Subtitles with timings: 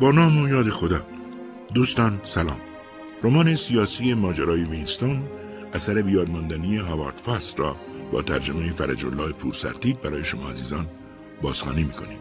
[0.00, 1.06] با نام و یاد خدا.
[1.74, 2.60] دوستان سلام.
[3.22, 5.28] رمان سیاسی ماجرای وینستون
[5.72, 7.76] اثر بیادماندنی هاوارد فاست را
[8.12, 10.86] با ترجمه فرج الله پورسرتیب برای شما عزیزان
[11.42, 12.18] بازخوانی می‌کنیم.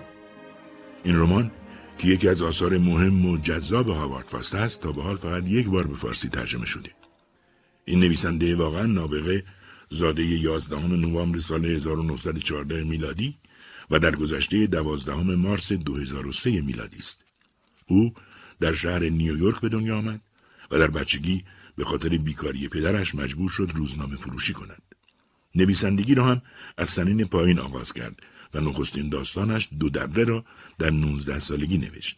[1.04, 1.52] این رمان
[1.98, 5.68] که یکی از آثار مهم و جذاب هاوارد فاست است تا به حال فقط یک
[5.68, 6.90] بار به فارسی ترجمه شده.
[7.86, 9.44] این نویسنده واقعا نابغه
[9.90, 13.38] زاده 11 نوامبر سال 1914 میلادی
[13.92, 17.29] و در گذشته 12 مارس 2003 میلادی است.
[17.90, 18.14] او
[18.60, 20.22] در شهر نیویورک به دنیا آمد
[20.72, 21.44] و در بچگی
[21.76, 24.82] به خاطر بیکاری پدرش مجبور شد روزنامه فروشی کند.
[25.56, 26.42] نویسندگی را هم
[26.78, 28.16] از سنین پایین آغاز کرد
[28.54, 30.46] و نخستین داستانش دو دره را
[30.80, 32.18] در 19 سالگی نوشت.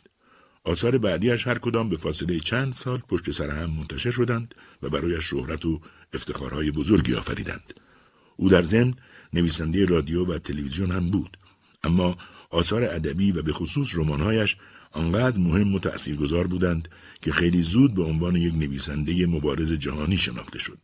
[0.63, 5.23] آثار بعدیش هر کدام به فاصله چند سال پشت سر هم منتشر شدند و برایش
[5.29, 5.81] شهرت و
[6.13, 7.73] افتخارهای بزرگی آفریدند.
[8.37, 8.93] او در ضمن
[9.33, 11.37] نویسنده رادیو و تلویزیون هم بود
[11.83, 12.17] اما
[12.49, 14.57] آثار ادبی و به خصوص رمانهایش
[14.91, 16.87] آنقدر مهم و تأثیرگذار بودند
[17.21, 20.77] که خیلی زود به عنوان یک نویسنده مبارز جهانی شناخته شد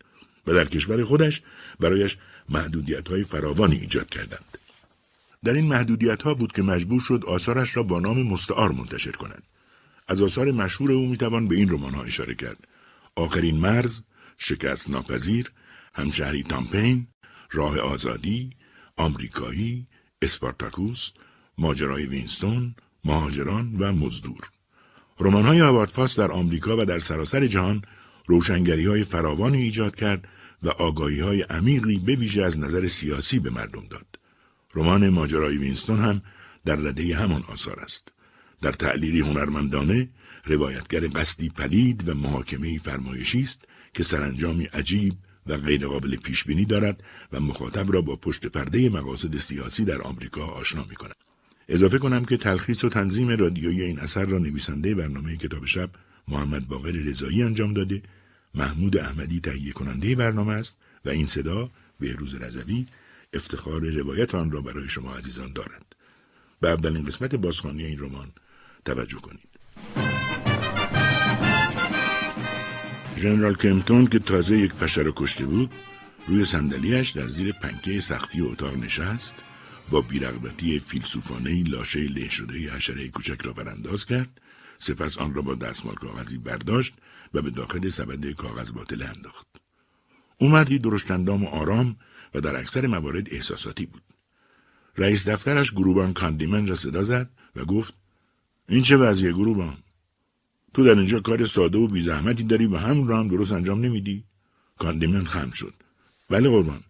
[0.47, 1.41] و در کشور خودش
[1.79, 2.17] برایش
[2.49, 4.57] محدودیت های فراوانی ایجاد کردند.
[5.43, 9.43] در این محدودیت ها بود که مجبور شد آثارش را با نام مستعار منتشر کند.
[10.07, 12.67] از آثار مشهور او می‌توان به این رمان ها اشاره کرد.
[13.15, 14.01] آخرین مرز،
[14.37, 15.51] شکست ناپذیر،
[15.93, 17.07] همشهری تامپین،
[17.51, 18.49] راه آزادی،
[18.95, 19.87] آمریکایی،
[20.21, 21.11] اسپارتاکوس،
[21.57, 22.75] ماجرای وینستون،
[23.07, 24.49] مهاجران و مزدور.
[25.19, 27.81] رمان های هاوارد در آمریکا و در سراسر جهان
[28.27, 30.27] روشنگری های فراوانی ایجاد کرد
[30.63, 34.19] و آگاهی های عمیقی به ویژه از نظر سیاسی به مردم داد.
[34.75, 36.21] رمان ماجرای وینستون هم
[36.65, 38.11] در رده همان آثار است.
[38.61, 40.09] در تعلیلی هنرمندانه
[40.45, 45.13] روایتگر قصدی پلید و محاکمه فرمایشی است که سرانجامی عجیب
[45.47, 50.45] و غیرقابل پیش بینی دارد و مخاطب را با پشت پرده مقاصد سیاسی در آمریکا
[50.45, 51.26] آشنا می کند.
[51.69, 55.89] اضافه کنم که تلخیص و تنظیم رادیویی این اثر را نویسنده برنامه کتاب شب
[56.27, 58.01] محمد باقر رضایی انجام داده
[58.55, 61.69] محمود احمدی تهیه کننده برنامه است و این صدا
[61.99, 62.85] بهروز رضوی
[63.33, 65.95] افتخار روایت آن را برای شما عزیزان دارد.
[66.61, 68.31] به اولین قسمت بازخوانی این رمان
[68.85, 69.49] توجه کنید.
[73.17, 75.71] ژنرال کمپتون که تازه یک پشه را کشته بود
[76.27, 79.35] روی صندلیاش در زیر پنکه سخفی اتاق نشست
[79.89, 84.41] با بیرغبتی فیلسوفانه لاشه له شده حشره کوچک را برانداز کرد
[84.77, 86.93] سپس آن را با دستمال کاغذی برداشت
[87.33, 89.47] و به داخل سبد کاغذ باطل انداخت.
[90.37, 91.95] او مردی درشتندام و آرام
[92.33, 94.01] و در اکثر موارد احساساتی بود.
[94.97, 97.93] رئیس دفترش گروبان کاندیمن را صدا زد و گفت
[98.69, 99.77] این چه وضعیه گروبان؟
[100.73, 104.23] تو در اینجا کار ساده و بیزحمتی داری و همون را هم درست انجام نمیدی.
[104.77, 105.73] کاندیمن خم شد.
[106.29, 106.83] ولی قربان.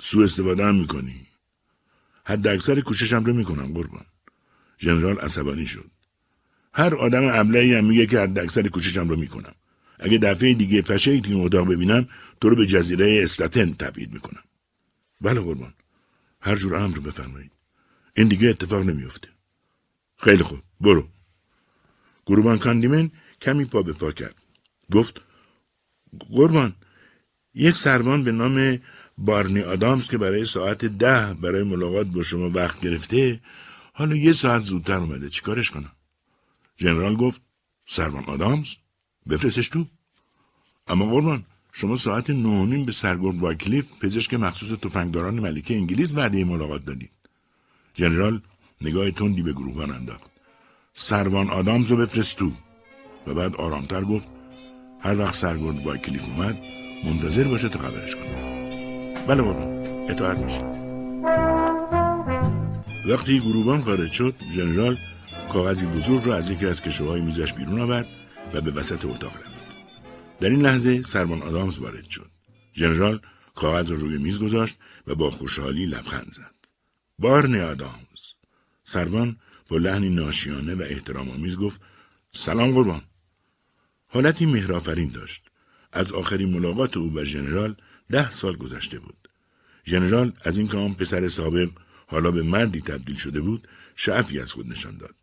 [0.00, 1.26] سو استفاده هم می‌کنی.
[2.24, 4.04] حد اکثر کوششم رو می‌کنم قربان.
[4.78, 5.90] ژنرال عصبانی شد.
[6.74, 9.54] هر آدم ابلهی هم میگه که حد اکثر کوششم رو می‌کنم.
[9.98, 12.08] اگه دفعه دیگه پشه تو اتاق ببینم
[12.40, 14.42] تو رو به جزیره استاتن تبعید می‌کنم.
[15.20, 15.74] بله قربان.
[16.40, 17.52] هر جور امر بفرمایید.
[18.16, 19.28] این دیگه اتفاق نمیفته
[20.16, 20.58] خیلی خوب.
[20.80, 21.08] برو.
[22.26, 23.10] گروبان کاندیمن
[23.40, 24.34] کمی پا به پا کرد.
[24.92, 25.20] گفت
[26.18, 26.74] قربان
[27.54, 28.78] یک سربان به نام
[29.24, 33.40] بارنی آدامز که برای ساعت ده برای ملاقات با شما وقت گرفته
[33.92, 35.30] حالا یه ساعت زودتر اومده.
[35.30, 35.92] چیکارش کنم؟
[36.78, 37.40] ژنرال گفت
[37.86, 38.68] سربان آدامز
[39.30, 39.86] بفرستش تو.
[40.88, 46.84] اما قربان شما ساعت نهمین به سرگرد وایکلیف پزشک مخصوص تفنگداران ملکه انگلیس وعده ملاقات
[46.84, 47.12] دادید.
[47.96, 48.40] ژنرال
[48.80, 50.30] نگاه تندی به گروهان انداخت.
[50.94, 52.52] سروان آدامز رو بفرست تو.
[53.26, 54.26] و بعد آرامتر گفت
[55.00, 56.62] هر وقت سرگرد وایکلیف اومد
[57.04, 58.51] منتظر باشه تا خبرش کنه.
[59.28, 60.64] بله قربان اطاعت میشه
[63.06, 64.98] وقتی گروبان خارج شد ژنرال
[65.52, 68.06] کاغذی بزرگ را از یکی از کشوهای میزش بیرون آورد
[68.54, 69.66] و به وسط اتاق رفت.
[70.40, 72.30] در این لحظه سربان آدامز وارد شد.
[72.74, 73.20] ژنرال
[73.54, 74.76] کاغذ را روی میز گذاشت
[75.06, 76.54] و با خوشحالی لبخند زد.
[77.18, 78.22] بارن آدامز.
[78.84, 79.36] سربان
[79.68, 81.80] با لحنی ناشیانه و احترام آمیز گفت
[82.32, 83.02] سلام قربان.
[84.10, 85.42] حالتی مهرافرین داشت.
[85.92, 87.76] از آخرین ملاقات او با ژنرال
[88.12, 89.28] ده سال گذشته بود.
[89.86, 91.70] ژنرال از اینکه آن پسر سابق
[92.06, 95.14] حالا به مردی تبدیل شده بود شعفی از خود نشان داد.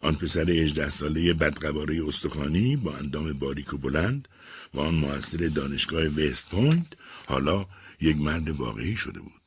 [0.00, 4.28] آن پسر هجده ساله بدقواره استخوانی با اندام باریک و بلند
[4.74, 6.86] و آن موثر دانشگاه وست پوینت
[7.26, 7.66] حالا
[8.00, 9.42] یک مرد واقعی شده بود.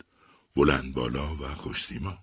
[0.56, 2.18] بلند بالا و خوش سیما.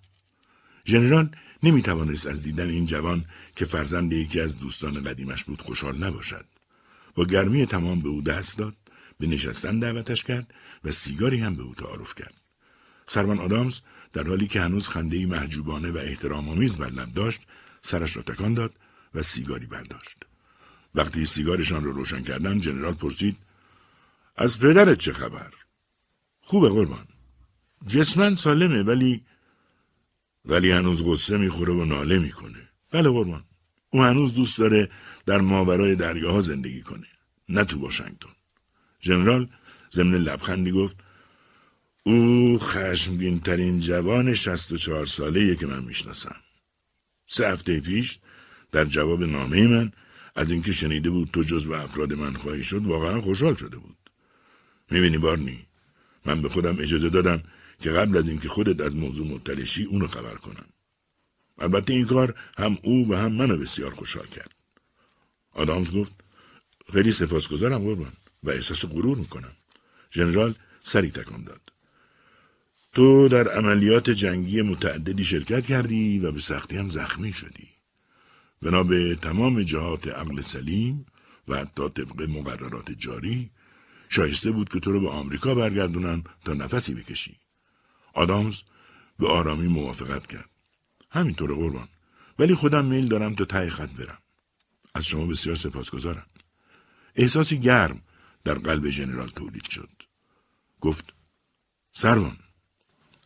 [0.85, 1.29] ژنرال
[1.63, 6.45] نمی توانست از دیدن این جوان که فرزند یکی از دوستان قدیمش بود خوشحال نباشد.
[7.15, 8.75] با گرمی تمام به او دست داد
[9.19, 10.53] به نشستن دعوتش کرد
[10.83, 12.33] و سیگاری هم به او تعارف کرد
[13.07, 13.81] سرمان آدامز
[14.13, 17.41] در حالی که هنوز خندهای محجوبانه و احترام آمیز بر لب داشت
[17.81, 18.73] سرش را تکان داد
[19.13, 20.25] و سیگاری برداشت.
[20.95, 23.37] وقتی سیگارشان رو روشن کردن جنرال پرسید
[24.35, 25.53] از پدرت چه خبر؟
[26.41, 27.05] خوبه قربان.
[27.87, 29.25] جسمن سالمه ولی
[30.45, 32.69] ولی هنوز غصه می‌خوره و ناله می‌کنه.
[32.91, 33.43] بله قربان.
[33.89, 34.89] او هنوز دوست داره
[35.25, 37.07] در ماورای دریاها زندگی کنه.
[37.49, 38.29] نه تو واشنگتن.
[39.01, 39.49] جنرال
[39.91, 40.95] ضمن لبخندی گفت
[42.03, 46.35] او خشمگین ترین جوان 64 ساله که من می‌شناسم.
[47.27, 48.19] سه هفته پیش
[48.71, 49.91] در جواب نامه من
[50.35, 53.97] از اینکه شنیده بود تو جز و افراد من خواهی شد واقعا خوشحال شده بود.
[54.91, 55.65] می‌بینی بارنی
[56.25, 57.43] من به خودم اجازه دادم
[57.81, 60.65] که قبل از اینکه خودت از موضوع مطلع اونو خبر کنم.
[61.59, 64.55] البته این کار هم او و هم منو بسیار خوشحال کرد.
[65.53, 66.11] آدامز گفت
[66.93, 68.13] خیلی سپاسگزارم قربان
[68.43, 69.51] و احساس غرور می‌کنم.
[70.11, 71.61] ژنرال سری تکان داد.
[72.93, 77.67] تو در عملیات جنگی متعددی شرکت کردی و به سختی هم زخمی شدی.
[78.61, 81.05] بنا به تمام جهات عقل سلیم
[81.47, 83.51] و حتی طبق مقررات جاری
[84.09, 87.35] شایسته بود که تو رو به آمریکا برگردونن تا نفسی بکشی.
[88.13, 88.61] آدامز
[89.19, 90.49] به آرامی موافقت کرد.
[91.11, 91.87] همینطور قربان.
[92.39, 94.17] ولی خودم میل دارم تا ته خط برم.
[94.95, 96.25] از شما بسیار سپاسگزارم.
[97.15, 98.01] احساسی گرم
[98.43, 99.89] در قلب ژنرال تولید شد.
[100.81, 101.13] گفت
[101.91, 102.37] سروان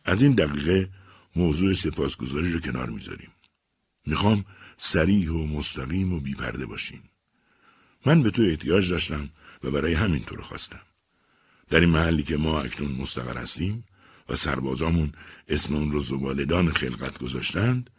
[0.04, 0.90] از این دقیقه
[1.36, 3.30] موضوع سپاسگزاری رو کنار می‌ذاریم.
[4.06, 4.44] می‌خوام
[4.76, 7.02] سریح و مستقیم و بیپرده باشیم.
[8.06, 9.30] من به تو احتیاج داشتم
[9.62, 10.80] و برای همین طور خواستم.
[11.70, 13.84] در این محلی که ما اکنون مستقر هستیم
[14.28, 15.12] و سربازامون
[15.48, 17.90] اسم اون رو زبالدان خلقت گذاشتند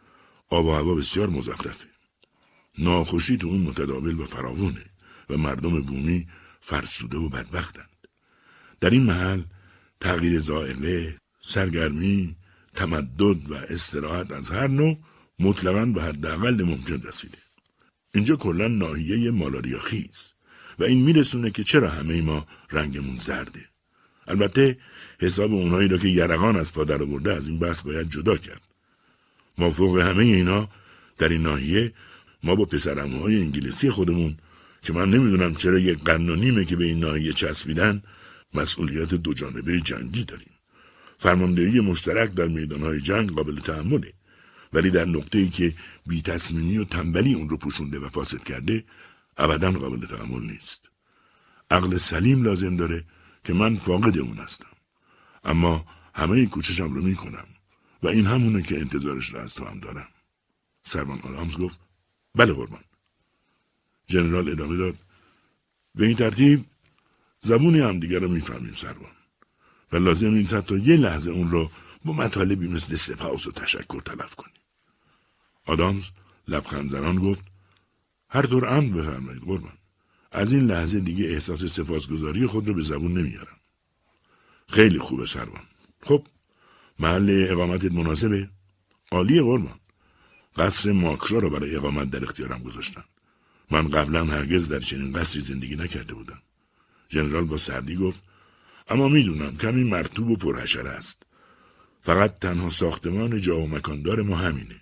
[0.48, 1.88] آب و هوا بسیار مزخرفه.
[2.78, 4.84] ناخوشی تو اون متداول و فراوونه
[5.30, 6.28] و مردم بومی
[6.60, 7.95] فرسوده و بدبختند.
[8.80, 9.42] در این محل
[10.00, 12.36] تغییر زائقه، سرگرمی،
[12.74, 14.98] تمدد و استراحت از هر نوع
[15.38, 17.38] مطلقا به حداقل ممکن رسیده.
[18.14, 20.32] اینجا کلا ناحیه مالاریا خیز
[20.78, 23.64] و این میرسونه که چرا همه ما رنگمون زرده.
[24.28, 24.78] البته
[25.18, 28.62] حساب اونایی را که یرقان از پادر آورده از این بحث باید جدا کرد.
[29.58, 30.68] ما فوق همه اینا
[31.18, 31.92] در این ناحیه
[32.42, 34.36] ما با پسرموهای انگلیسی خودمون
[34.82, 38.02] که من نمی‌دونم چرا یک قرن و نیمه که به این ناحیه چسبیدن
[38.54, 40.50] مسئولیت دو جانبه جنگی داریم.
[41.18, 44.12] فرماندهی مشترک در میدانهای جنگ قابل تحمله
[44.72, 45.74] ولی در نقطه ای که
[46.06, 48.84] بی تصمیمی و تنبلی اون رو پوشونده و فاسد کرده
[49.36, 50.90] ابدا قابل تحمل نیست.
[51.70, 53.04] عقل سلیم لازم داره
[53.44, 54.76] که من فاقد اون هستم.
[55.44, 57.46] اما همه کوچشم رو می‌کنم
[58.02, 60.08] و این همونه که انتظارش رو از تو هم دارم.
[60.82, 61.80] سرمان آدامز گفت
[62.34, 62.84] بله قربان.
[64.06, 64.94] جنرال ادامه داد
[65.94, 66.64] به این ترتیب
[67.40, 69.12] زبون همدیگر رو می‌فهمیم سروان.
[69.92, 71.70] و لازم نیست حتی یه لحظه اون رو
[72.04, 74.54] با مطالبی مثل سپاس و تشکر تلف کنیم.
[75.66, 76.04] آدامز
[76.48, 77.44] لبخند زنان گفت
[78.28, 79.72] هر طور امر بفرمایید قربان.
[80.32, 83.56] از این لحظه دیگه احساس سپاسگزاری خود رو به زبون نمیارم.
[84.68, 85.64] خیلی خوبه سروان.
[86.02, 86.26] خب
[86.98, 88.48] محل اقامتت مناسبه؟
[89.12, 89.80] عالی قربان.
[90.56, 93.04] قصر ماکرا رو برای اقامت در اختیارم گذاشتن.
[93.70, 96.42] من قبلا هرگز در چنین قصری زندگی نکرده بودم.
[97.10, 98.22] ژنرال با سردی گفت
[98.88, 101.22] اما می‌دونم کمی مرتوب و پرحشره است.
[102.00, 104.80] فقط تنها ساختمان جا و مکاندار ما همینه.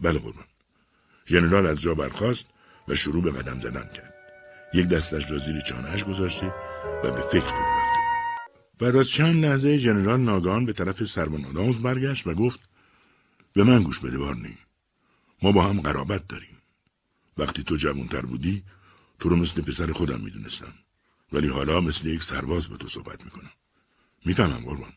[0.00, 0.44] بله قربان.
[1.26, 2.46] ژنرال از جا برخاست
[2.88, 4.14] و شروع به قدم زدن کرد.
[4.74, 6.54] یک دستش را زیر چانهش گذاشته
[7.04, 8.00] و به فکر فرو رفته.
[8.78, 12.60] بعد از چند لحظه ژنرال ناگان به طرف سربان آدامز برگشت و گفت
[13.52, 14.58] به من گوش بده بارنی.
[15.42, 16.58] ما با هم قرابت داریم.
[17.38, 18.62] وقتی تو جوانتر بودی
[19.18, 20.72] تو رو مثل پسر خودم می‌دونستم.
[21.32, 23.50] ولی حالا مثل یک سرباز با تو صحبت می‌کنم.
[24.24, 24.92] می‌فهمم قربان.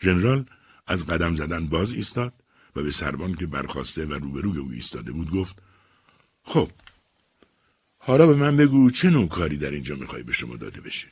[0.00, 0.44] ژنرال
[0.86, 2.34] از قدم زدن باز ایستاد
[2.76, 5.62] و به سربان که برخواسته و روبروی او ایستاده بود گفت
[6.42, 6.70] خب
[7.98, 11.08] حالا به من بگو چه نوع کاری در اینجا می‌خوای به شما داده بشه؟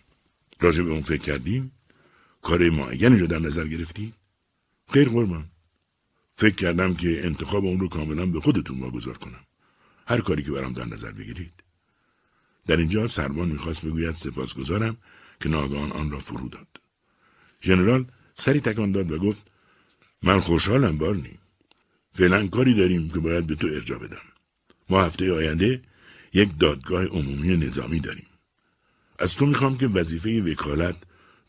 [0.61, 1.73] راجع به اون فکر کردیم
[2.43, 4.15] کار معینی رو در نظر گرفتی؟
[4.89, 5.51] خیر قربان.
[6.35, 9.45] فکر کردم که انتخاب اون رو کاملا به خودتون واگذار کنم.
[10.07, 11.53] هر کاری که برام در نظر بگیرید.
[12.71, 14.97] در اینجا سربان می‌خواست بگوید سپاسگزارم
[15.41, 16.67] که ناگهان آن را فرو داد.
[17.63, 19.51] ژنرال سری تکان داد و گفت
[20.23, 21.39] من خوشحالم بارنی.
[22.13, 24.23] فعلا کاری داریم که باید به تو ارجا بدم.
[24.89, 25.83] ما هفته آینده
[26.33, 28.27] یک دادگاه عمومی نظامی داریم.
[29.19, 30.97] از تو می‌خوام که وظیفه وکالت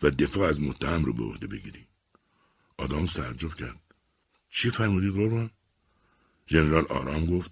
[0.04, 1.88] و دفاع از متهم رو به عهده بگیری
[2.78, 3.82] آدام تعجب کرد.
[4.50, 5.50] چی فرمودید قربان؟
[6.48, 7.52] ژنرال آرام گفت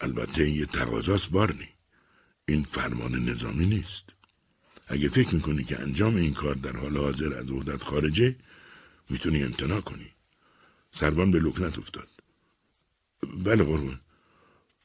[0.00, 1.75] البته این یه تقاضاست بارنی.
[2.48, 4.12] این فرمان نظامی نیست
[4.88, 8.36] اگه فکر می‌کنی که انجام این کار در حال حاضر از عهدت خارجه
[9.10, 10.10] می‌تونی امتناع کنی
[10.90, 12.08] سربان به لکنت افتاد
[13.44, 14.00] بله قربان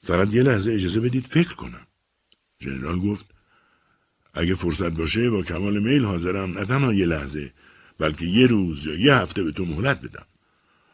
[0.03, 1.87] فقط یه لحظه اجازه بدید فکر کنم.
[2.61, 3.25] ژنرال گفت
[4.33, 7.53] اگه فرصت باشه با کمال میل حاضرم نه تنها یه لحظه
[7.97, 10.25] بلکه یه روز یا یه هفته به تو مهلت بدم.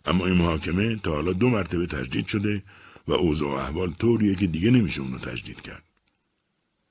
[0.06, 2.64] اما این محاکمه تا حالا دو مرتبه تجدید شده
[3.08, 5.87] و اوضاع احوال طوریه که دیگه نمیشه اونو تجدید کرد.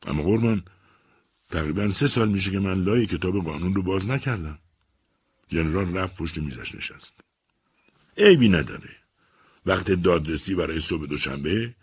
[0.07, 0.65] اما قربان
[1.51, 4.59] تقریبا سه سال میشه که من لای کتاب قانون رو باز نکردم.
[5.49, 7.21] جنرال رفت پشت میزش نشست.
[8.19, 8.97] عیبی نداره.
[9.67, 11.75] وقت دادرسی برای صبح دوشنبه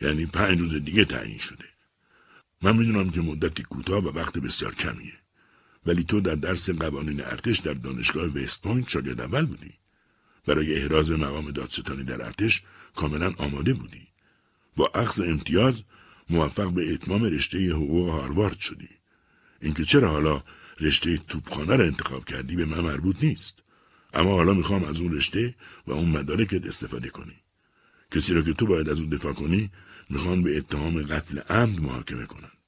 [0.00, 1.64] یعنی پنج روز دیگه تعیین شده.
[2.62, 5.12] من می‌دونم که مدتی کوتاه و وقت بسیار کمیه.
[5.86, 9.74] ولی تو در درس قوانین ارتش در دانشگاه وست پوینت شاگرد اول بودی.
[10.46, 12.62] برای احراز مقام دادستانی در ارتش
[12.94, 14.08] کاملا آماده بودی.
[14.76, 15.82] با اخذ امتیاز
[16.30, 18.88] موفق به اتمام رشته حقوق هاروارد شدی.
[19.60, 20.42] اینکه چرا حالا
[20.80, 23.62] رشته توپخانه را انتخاب کردی به من مربوط نیست.
[24.14, 25.54] اما حالا می‌خوام از اون رشته
[25.86, 27.36] و اون مدارکت استفاده کنی.
[28.10, 29.70] کسی را که تو باید از اون دفاع کنی
[30.10, 32.58] می‌خوان به اتهام قتل عمد محاکمه کنند.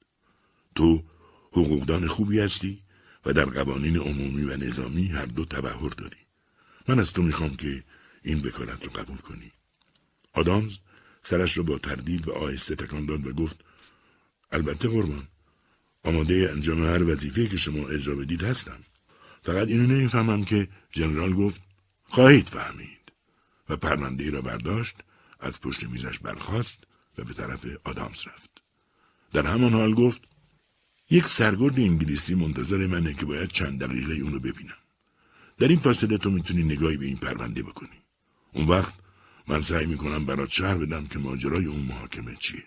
[0.75, 1.03] تو
[1.51, 2.83] حقوقدان خوبی هستی
[3.25, 6.17] و در قوانین عمومی و نظامی هر دو تبهر داری.
[6.87, 7.83] من از تو می‌خوام که
[8.23, 9.51] این وکالت رو قبول کنی.
[10.33, 10.77] آدامز
[11.23, 13.55] سرش را با تردید و آهسته تکان داد و گفت
[14.51, 15.27] البته قربان
[16.03, 18.79] آماده انجام هر وظیفه که شما اجرا بدید هستم.
[19.41, 21.61] فقط اینو نمی‌فهمم که جنرال گفت
[22.03, 23.11] خواهید فهمید
[23.69, 24.95] و پرونده را برداشت
[25.39, 26.83] از پشت میزش برخاست
[27.17, 28.49] و به طرف آدامز رفت.
[29.33, 30.21] در همان حال گفت
[31.09, 34.77] یک سرگرد انگلیسی منتظر منه که باید چند دقیقه اونو ببینم.
[35.57, 38.03] در این فاصله تو می‌تونی نگاهی به این پرونده بکنی.
[38.53, 38.93] اون وقت
[39.47, 42.63] من سعی می‌کنم برات شهر بدم که ماجرای اون محاکمه چیه.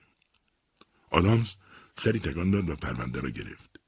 [1.10, 1.54] آدامز
[1.96, 3.80] سری تکان داد و پرونده را گرفت.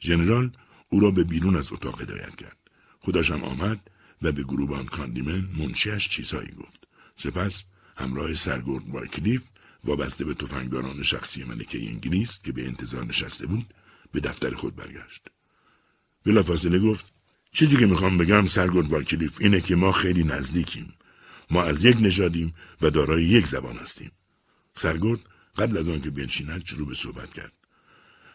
[0.00, 0.50] ژنرال
[0.88, 2.56] او را به بیرون از اتاق هدایت کرد.
[3.00, 3.90] خودشم آمد
[4.22, 6.86] و به گروبان کاندیمن منشیش چیزهایی گفت.
[7.14, 7.64] سپس
[7.96, 9.42] همراه سرگرد وایکلیف
[9.84, 13.74] وابسته به تفنگداران شخصی ملکه انگلیس که به انتظار نشسته بود
[14.12, 15.22] به دفتر خود برگشت.
[16.24, 17.12] بلافاصله گفت
[17.52, 20.94] چیزی که می‌خوام بگم سرگرد وایکلیف اینه که ما خیلی نزدیکیم.
[21.50, 24.10] ما از یک نژادیم و دارای یک زبان هستیم.
[24.74, 25.20] سرگرد
[25.58, 27.52] قبل از آنکه بنشیند شروع به صحبت کرد.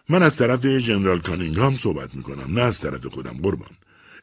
[0.09, 3.71] من از طرف جنرال کانینگهام صحبت می‌کنم نه از طرف خودم قربان.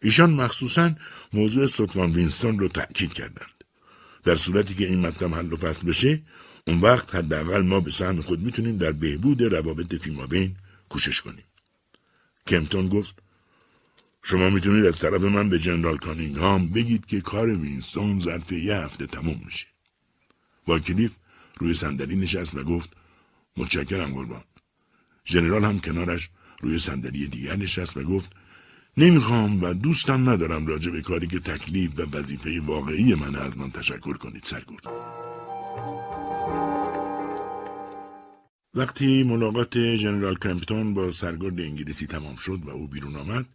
[0.02, 0.94] ایشان مخصوصا
[1.32, 3.64] موضوع ستوان وینستون رو تأکید کردند.
[4.24, 6.22] در صورتی که این مطلب حل و فصل بشه
[6.66, 10.56] اون وقت حداقل ما به سهم خود می‌تونیم در بهبود روابط فیمابین
[10.88, 11.44] کوشش کنیم.
[12.46, 13.14] کمپتون گفت
[14.28, 19.06] شما می‌تونید از طرف من به جنرال کانینگهام بگید که کار وینستون ظرف یه هفته
[19.06, 19.66] تموم میشه.
[20.66, 21.12] واکلیف
[21.59, 22.90] روی صندلی نشست و گفت
[23.56, 24.45] متشکرم قربان.
[25.26, 26.30] ژنرال هم کنارش
[26.61, 28.33] روی صندلی دیگر نشست و گفت
[28.97, 33.71] نمی‌خوام و دوستم ندارم راجع به کاری که تکلیف و وظیفه واقعی من از من
[33.71, 34.87] تشکر کنید سرگرد.
[38.75, 43.47] وقتی ملاقات جنرال کمپتون با سرگرد انگلیسی تمام شد و او بیرون آمد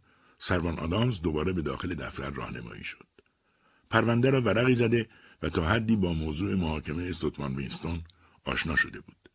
[0.43, 3.07] سروان آدامز دوباره به داخل دفتر راهنمایی شد.
[3.89, 5.09] پرونده را ورقی زده
[5.41, 8.03] و تا حدی با موضوع محاکمه استوتوان وینستون
[8.45, 9.29] آشنا شده بود.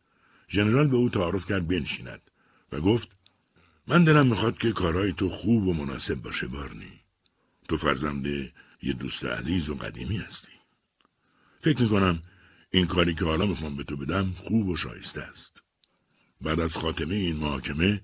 [0.49, 2.31] ژنرال به او تعارف کرد بنشیند
[2.71, 3.09] و گفت
[3.87, 7.01] من دلم می‌خواد که کارهای تو خوب و مناسب باشه بارنی.
[7.69, 8.25] تو فرزند
[8.81, 10.53] یه دوست عزیز و قدیمی هستی.
[11.59, 12.21] فکر می‌کنم
[12.71, 15.63] این کاری که حالا می‌خوام به تو بدم خوب و شایسته است.
[16.41, 18.01] بعد از خاتمه این محاکمه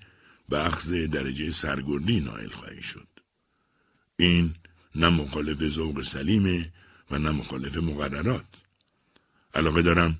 [0.49, 3.07] به اخذ درجه سرگردی نائل خواهی شد.
[4.15, 4.55] این
[4.95, 6.73] نه مخالف ذوق سلیمه
[7.11, 8.45] و نه مخالف مقررات.
[9.55, 10.19] علاقه دارم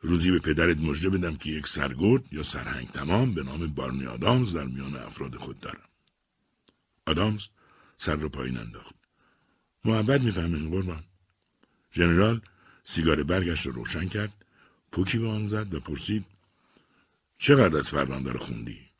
[0.00, 4.56] روزی به پدرت مژده بدم که یک سرگرد یا سرهنگ تمام به نام بارنی آدامز
[4.56, 5.88] در میان افراد خود دارم.
[7.06, 7.48] آدامز
[7.96, 8.94] سر رو پایین انداخت.
[9.84, 11.04] محبت می‌فهمین قربان.
[11.94, 12.40] ژنرال
[12.82, 14.44] سیگار برگشت رو روشن کرد،
[14.92, 16.24] پوکی به آن زد و پرسید
[17.38, 18.91] چقدر از پرونده رو خوندی؟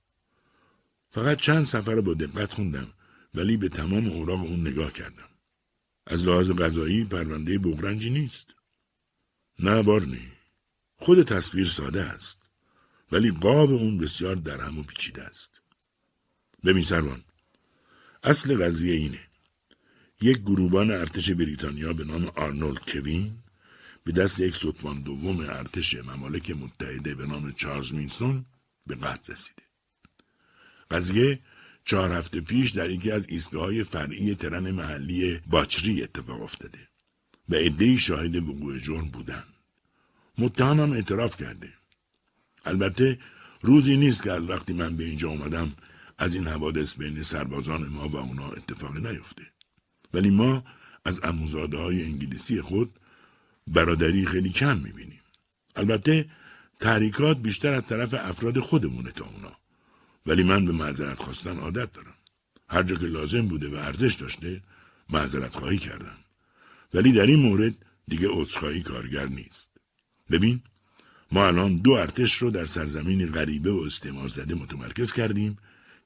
[1.12, 2.88] فقط چند سفر با دقت خوندم
[3.34, 5.28] ولی به تمام اوراق اون نگاه کردم.
[6.06, 8.54] از لحاظ غذایی پرونده بغرنجی نیست.
[9.58, 10.32] نه بارنی.
[10.96, 12.50] خود تصویر ساده است.
[13.12, 15.60] ولی قاب اون بسیار درهم و پیچیده است.
[16.64, 17.24] ببین سروان.
[18.22, 19.28] اصل قضیه اینه.
[20.20, 23.38] یک گروبان ارتش بریتانیا به نام آرنولد کوین
[24.04, 28.46] به دست یک سطوان دوم ارتش ممالک متحده به نام چارلز مینسون
[28.86, 29.71] به قتل رسیده.
[30.92, 31.38] قضیه
[31.84, 36.78] چهار هفته پیش در یکی از ایستگاه فرعی ترن محلی باچری اتفاق افتاده
[37.48, 39.44] و عدهای شاهد وقوع جرم بودن.
[40.38, 41.72] متهم هم اعتراف کرده.
[42.64, 43.18] البته
[43.60, 45.72] روزی نیست که وقتی من به اینجا اومدم
[46.18, 49.42] از این حوادث بین سربازان ما و اونا اتفاقی نیفته.
[50.14, 50.64] ولی ما
[51.04, 52.98] از اموزاده های انگلیسی خود
[53.66, 55.20] برادری خیلی کم می‌بینیم.
[55.76, 56.26] البته
[56.80, 59.61] تحریکات بیشتر از طرف افراد خودمونه تا اونا.
[60.26, 62.14] ولی من به معذرت خواستن عادت دارم.
[62.68, 64.62] هر جا که لازم بوده و ارزش داشته
[65.10, 66.16] معذرت خواهی کردم.
[66.94, 67.74] ولی در این مورد
[68.08, 69.70] دیگه عذرخواهی کارگر نیست.
[70.30, 70.60] ببین
[71.32, 75.58] ما الان دو ارتش رو در سرزمین غریبه و استعمار زده متمرکز کردیم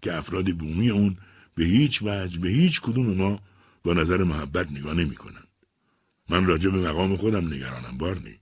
[0.02, 1.16] که افراد بومی اون
[1.54, 3.40] به هیچ وجه به هیچ کدوم ما
[3.84, 5.48] با نظر محبت نگاه نمی کنند.
[6.28, 8.40] من راجع به مقام خودم نگرانم بارنی.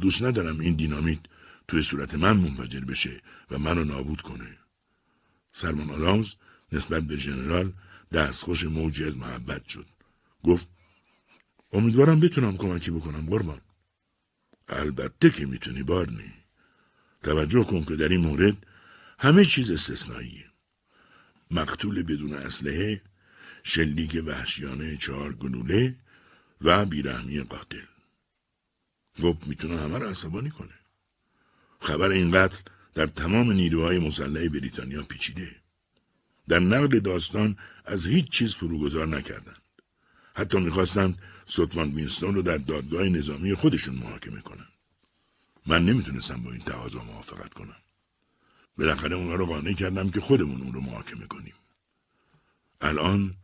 [0.00, 1.20] دوست ندارم این دینامیت
[1.68, 4.59] توی صورت من منفجر بشه و منو نابود کنه.
[5.52, 6.34] سرمان آدامز
[6.72, 7.72] نسبت به ژنرال
[8.12, 9.86] دستخوش موجی از محبت شد.
[10.44, 10.68] گفت
[11.72, 13.60] امیدوارم بتونم کمکی بکنم قربان.
[14.68, 16.32] البته که می‌تونی بارنی.
[17.22, 18.66] توجه کن که در این مورد
[19.18, 20.50] همه چیز استثنائیه.
[21.50, 23.02] مقتول بدون اسلحه،
[23.62, 25.96] شلیک وحشیانه چهار گلوله
[26.60, 27.84] و بیرحمی قاتل.
[29.20, 30.74] خب می‌تونه همه رو عصبانی کنه.
[31.80, 32.62] خبر این قتل
[32.94, 35.56] در تمام نیروهای مسلح بریتانیا پیچیده.
[36.48, 39.62] در نقل داستان از هیچ چیز فروگذار نکردند.
[40.34, 44.72] حتی می‌خواستند ستمان وینستون رو در دادگاه نظامی خودشون محاکمه کنند.
[45.66, 47.76] من نمی‌تونستم با این تقاضا موافقت کنم.
[48.78, 51.54] بالاخره اونا رو قانع کردم که خودمون اون رو محاکمه کنیم.
[52.80, 53.34] الان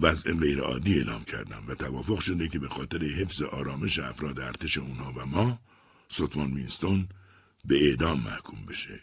[0.00, 5.12] وضع غیرعادی اعلام کردم و توافق شده که به خاطر حفظ آرامش افراد ارتش اونها
[5.12, 5.60] و ما
[6.08, 7.08] ستمان وینستون
[7.64, 9.00] به اعدام محکوم بشه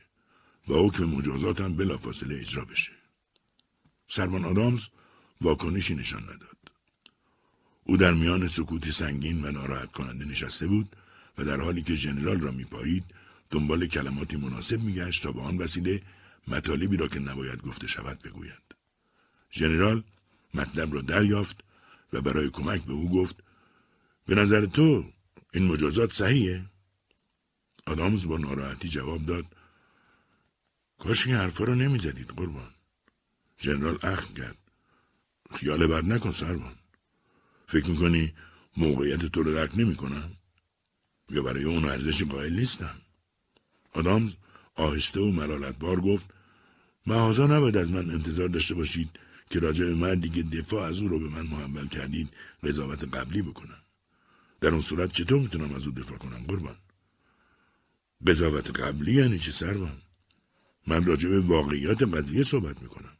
[0.67, 2.91] و حکم مجازات هم بلافاصله اجرا بشه.
[4.08, 4.88] سرمان آدامز
[5.41, 6.58] واکنشی نشان نداد.
[7.84, 10.95] او در میان سکوتی سنگین و ناراحت کننده نشسته بود
[11.38, 13.04] و در حالی که ژنرال را میپایید
[13.50, 16.02] دنبال کلماتی مناسب میگشت تا به آن وسیله
[16.48, 18.62] مطالبی را که نباید گفته شود بگوید.
[19.52, 20.04] ژنرال
[20.54, 21.63] مطلب را دریافت
[22.13, 23.43] و برای کمک به او گفت
[24.26, 25.06] به نظر تو
[25.54, 26.65] این مجازات صحیحه؟
[27.89, 29.45] آدامز با ناراحتی جواب داد.
[30.97, 32.71] کاش این حرفا رو نمی‌زدید قربان.
[33.60, 34.58] ژنرال اخم کرد.
[35.56, 36.75] خیال بد نکن سروان
[37.67, 38.34] فکر می‌کنی
[38.78, 40.32] موقعیت تو رو درک نمی‌کنم؟
[41.30, 42.95] یا برای اون ارزشی قائل نیستم؟
[43.93, 44.36] آدامز
[44.75, 46.25] آهسته و ملالتبار گفت
[47.06, 49.10] محازا نباید از من انتظار داشته باشید
[49.49, 52.30] که راجع به مردی که دفاع از او رو به من محول کردید
[52.63, 53.82] قضاوت قبلی بکنم.
[54.62, 56.75] در اون صورت چطور می‌تونم از او دفاع کنم قربان؟
[58.27, 60.01] قضاوت قبلی یعنی چه سروان؟
[60.88, 63.17] من راجع به واقعیات قضیه صحبت می‌کنم.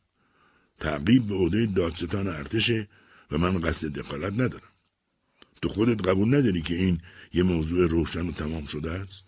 [0.80, 2.90] تعقیب به عهده دادستان ارتشه
[3.32, 4.74] و من قصد دخالت ندارم.
[5.62, 7.02] تو خودت قبول نداری که این
[7.34, 9.26] یه موضوع روشن و تمام شده است؟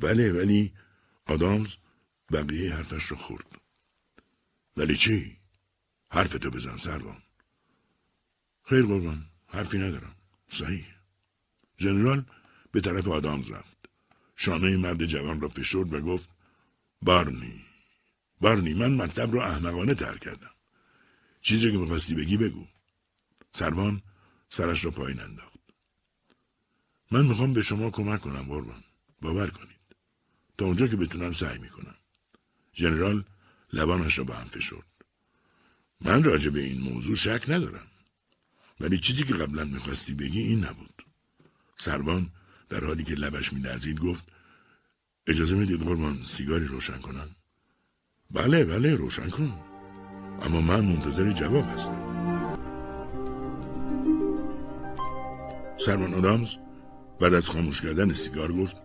[0.00, 0.72] بله ولی
[1.26, 1.76] آدامز
[2.32, 3.46] بقیه حرفش رو خورد.
[4.76, 5.36] ولی چی؟
[6.10, 7.22] حرف تو بزن سروان.
[8.64, 10.16] خیر قربان حرفی ندارم.
[10.48, 10.86] صحیح.
[11.78, 12.24] ژنرال
[12.72, 13.73] به طرف آدامز رفت.
[14.36, 16.28] شانه مرد جوان را فشرد و گفت
[17.02, 17.64] بارنی
[18.40, 20.50] بارنی من مطلب را احمقانه تر کردم.
[21.40, 22.66] چیزی که می‌خواستی بگی بگو.
[23.52, 24.02] سروان
[24.48, 25.58] سرش را پایین انداخت.
[27.10, 28.84] من می‌خوام به شما کمک کنم قربان.
[29.20, 29.96] باور کنید.
[30.58, 31.94] تا اونجا که بتونم سعی می‌کنم.
[32.74, 33.24] ژنرال
[33.72, 35.04] لبانش را به هم فشرد.
[36.00, 37.86] من راجع به این موضوع شک ندارم.
[38.80, 41.04] ولی چیزی که قبلا می‌خواستی بگی این نبود.
[41.76, 42.30] سروان
[42.68, 44.24] در حالی که لبش میلرزید گفت
[45.26, 47.28] اجازه می‌دید قربان سیگاری روشن کنم؟
[48.30, 49.52] بله بله روشن کن.
[50.42, 52.14] اما من منتظر جواب هستم.
[55.76, 56.56] سرمان آدامز
[57.20, 58.76] بعد از خاموش کردن سیگار گفت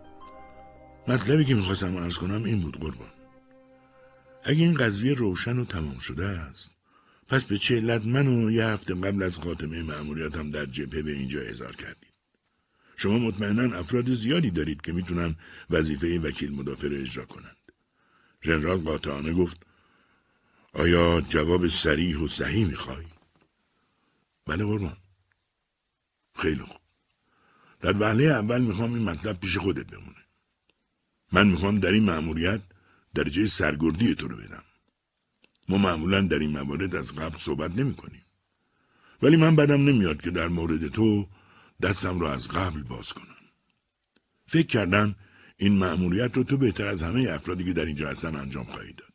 [1.08, 3.08] مطلبی که می‌خواستم ارز کنم این بود قربان.
[4.44, 6.70] اگه این قضیه روشن و تمام شده است
[7.28, 11.40] پس به چه علت منو یه هفته قبل از خاتمه مأموریتم در جبهه به اینجا
[11.40, 12.09] اظهار کردید
[13.02, 15.36] شما مطمئنا افراد زیادی دارید که می‌تونن
[15.70, 17.56] وظیفه وکیل مدافع را اجرا کنند.
[18.42, 19.66] ژنرال قاطعانه گفت
[20.72, 23.04] آیا جواب سریح و صحیح می‌خوای
[24.46, 24.96] بله قربان.
[26.34, 26.80] خیلی خوب.
[27.80, 30.24] در وهله اول می‌خوام این مطلب پیش خودت بمونه.
[31.32, 32.60] من می‌خوام در این مأموریت
[33.14, 34.64] درجه سرگردی تو رو بدم.
[35.68, 38.24] ما معمولا در این موارد از قبل صحبت نمی کنیم.
[39.22, 41.28] ولی من بدم نمیاد که در مورد تو
[41.82, 43.26] دستم را از قبل باز کنم.
[44.46, 45.14] فکر کردم
[45.56, 49.12] این مأموریت رو تو بهتر از همه افرادی که در اینجا هستن انجام خواهی داد.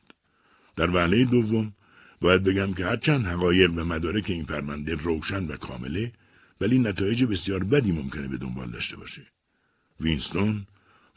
[0.75, 1.73] در وهله دوم
[2.21, 6.13] باید بگم که هرچند حقایق و مدارک این فرمنده روشن و کامله
[6.61, 9.27] ولی نتایج بسیار بدی ممکنه به دنبال داشته باشه.
[9.99, 10.67] وینستون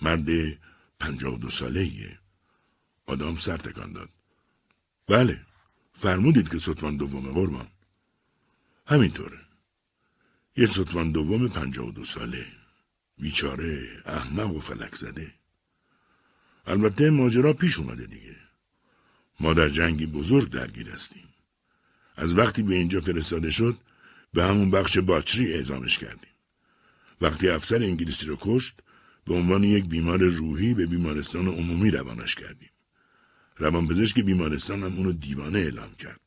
[0.03, 0.27] مرد
[1.01, 2.19] پنجاه دو ساله ایه.
[3.07, 4.09] آدام سر تکان داد.
[5.09, 5.41] بله
[5.95, 7.69] فرمودید که سطفان دوم قربان
[8.87, 9.48] همینطوره
[10.59, 12.47] یه سطفان دوم پنجاه و دو ساله
[13.19, 15.33] بیچاره احمق و فلک زده
[16.67, 18.37] البته ماجرا پیش اومده دیگه.
[19.41, 21.29] ما در جنگی بزرگ درگیر هستیم.
[22.17, 23.77] از وقتی به اینجا فرستاده شد
[24.35, 26.35] به همون بخش باچری اعزامش کردیم.
[27.21, 28.81] وقتی افسر انگلیسی رو کشت
[29.25, 32.71] به عنوان یک بیمار روحی به بیمارستان عمومی روانش کردیم.
[33.57, 36.21] روانپزشک بیمارستان هم اونو دیوانه اعلام کرد.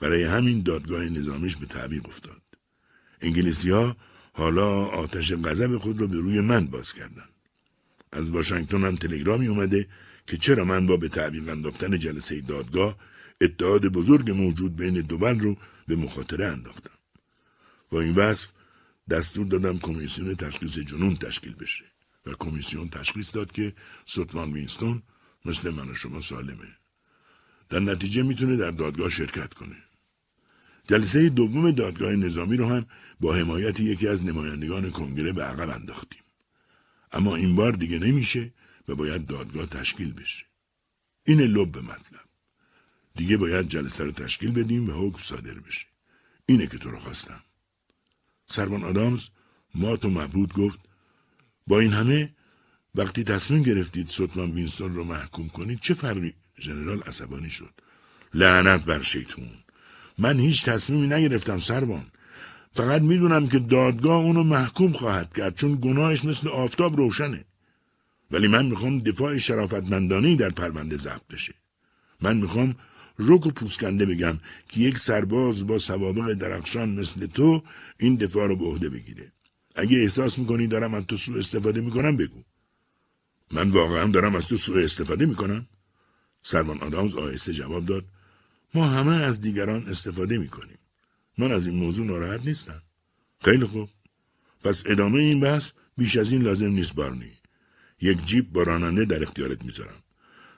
[0.00, 2.43] برای همین دادگاه نظامیش به تعویق افتاد.
[3.24, 3.96] انگلیسی ها
[4.32, 7.28] حالا آتش غضب خود رو به روی من باز کردن.
[8.12, 9.88] از واشنگتن هم تلگرامی اومده
[10.26, 12.96] که چرا من با به تعویق انداختن جلسه دادگاه
[13.40, 15.56] اتحاد بزرگ موجود بین دوبل رو
[15.86, 16.90] به مخاطره انداختم.
[17.90, 18.48] با این وصف
[19.10, 21.84] دستور دادم کمیسیون تشخیص جنون تشکیل بشه
[22.26, 23.72] و کمیسیون تشخیص داد که
[24.04, 25.02] سوتمان وینستون
[25.44, 26.68] مثل من و شما سالمه.
[27.68, 29.76] در نتیجه می‌تونه در دادگاه شرکت کنه.
[30.88, 32.86] جلسه دوم دادگاه نظامی رو هم
[33.20, 36.22] با حمایت یکی از نمایندگان کنگره به عقب انداختیم.
[37.12, 38.52] اما این بار دیگه نمیشه
[38.88, 40.44] و باید دادگاه تشکیل بشه.
[41.24, 42.24] این لب مطلب.
[43.16, 45.86] دیگه باید جلسه رو تشکیل بدیم و حکم صادر بشه.
[46.46, 47.40] اینه که تو رو خواستم.
[48.46, 49.28] سروان آدامز
[49.74, 50.78] مات و مبهود گفت
[51.66, 52.34] با این همه
[52.94, 57.74] وقتی تصمیم گرفتید سوتمان وینستون رو محکوم کنید چه فرقی ژنرال عصبانی شد
[58.34, 59.50] لعنت بر شیطون
[60.18, 62.06] من هیچ تصمیمی نگرفتم سروان
[62.74, 67.44] فقط می‌دونم که دادگاه اونو محکوم خواهد کرد چون گناهش مثل آفتاب روشنه.
[68.30, 71.54] ولی من می‌خوام دفاع شرافتمندانه در پرونده ضبط بشه.
[72.20, 72.76] من می‌خوام
[73.18, 77.62] رک و پوسکنده بگم که یک سرباز با سوابق درخشان مثل تو
[77.98, 79.32] این دفاع رو به عهده بگیره.
[79.74, 82.42] اگه احساس می‌کنی دارم از تو سوء استفاده می‌کنم بگو.
[83.50, 85.66] من واقعا دارم از تو سوء استفاده می‌کنم.
[86.42, 88.04] سرمان آدامز آهسته جواب داد.
[88.74, 90.78] ما همه از دیگران استفاده می‌کنیم.
[91.38, 92.82] من از این موضوع ناراحت نیستم
[93.44, 93.88] خیلی خوب.
[94.64, 97.32] پس ادامه این بحث بیش از این لازم نیست بارنی
[98.00, 100.02] یک جیب با راننده در اختیارت می‌ذارم.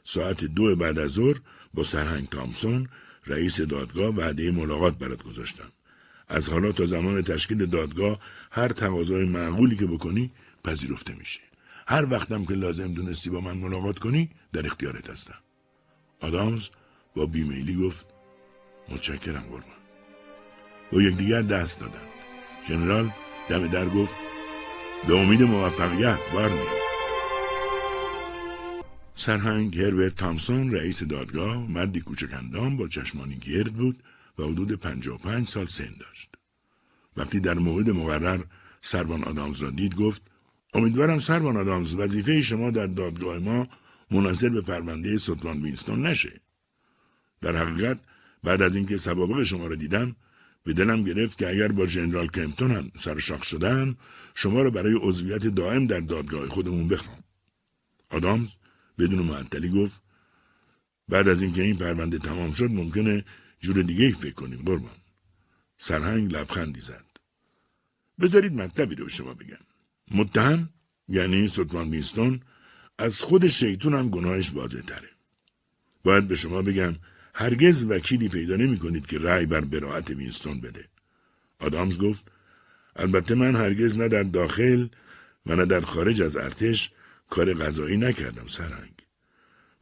[0.02, 1.40] ساعت دو بعد از ظهر
[1.74, 2.88] با سرهنگ تامسون
[3.26, 5.72] رئیس دادگاه وعده ملاقات برات گذاشتم.
[6.28, 10.30] از حالا تا زمان تشکیل دادگاه هر تقاضای معقولی که بکنی
[10.64, 11.40] پذیرفته میشه
[11.86, 15.38] هر وقتم که لازم دونستی با من ملاقات کنی در اختیارت هستم.
[16.20, 16.68] آدامز
[17.14, 18.06] با بیمیلی گفت
[18.88, 19.85] متشکرم قربان.
[20.92, 22.08] با یکدیگر دست دادند.
[22.68, 23.10] ژنرال
[23.48, 24.14] دم در گفت
[25.08, 26.60] به امید موفقیت بارنی
[29.14, 34.02] سرهنگ هربرت تامسون رئیس دادگاه مردی کوچکندام با چشمانی گرد بود
[34.38, 35.08] و حدود پنج
[35.46, 36.34] سال سن داشت.
[37.16, 38.40] وقتی در موعد مقرر
[38.80, 40.22] سروان آدامز را دید گفت
[40.74, 43.68] امیدوارم سروان آدامز وظیفه شما در دادگاه ما
[44.10, 46.40] مناظر به پرونده سلطان وینستون نشه.
[47.40, 47.98] در حقیقت
[48.44, 50.16] بعد از اینکه سوابق شما را دیدم
[50.66, 53.96] به دلم گرفت که اگر با ژنرال کمپتون هم سرشاخ شدن
[54.34, 57.18] شما را برای عضویت دائم در دادگاه خودمون بخوام.
[58.10, 58.54] آدامز
[58.98, 60.02] بدون معطلی گفت
[61.08, 63.24] بعد از اینکه این پرونده تمام شد ممکنه
[63.58, 64.96] جور دیگه فکر کنیم قربان.
[65.76, 67.04] سرهنگ لبخندی زد.
[68.20, 69.64] بذارید مطلبی رو شما بگم.
[70.10, 70.68] متهم
[71.08, 72.40] یعنی سلطان وینستون
[72.98, 75.10] از خود شیطون هم گناهش واضح تره
[76.04, 76.96] باید به شما بگم
[77.38, 80.84] هرگز وکیلی پیدا نمی کنید که رأی بر برائت وینستون بده.
[81.58, 82.24] آدامز گفت
[82.96, 84.88] البته من هرگز نه در داخل
[85.46, 86.90] و نه در خارج از ارتش
[87.30, 88.92] کار قضایی نکردم سرهنگ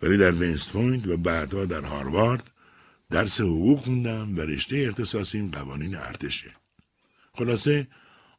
[0.03, 2.51] ولی در وست پوینت و بعدها در هاروارد
[3.11, 6.51] درس حقوق خوندم و رشته اختصاصیم قوانین ارتشه.
[7.35, 7.87] خلاصه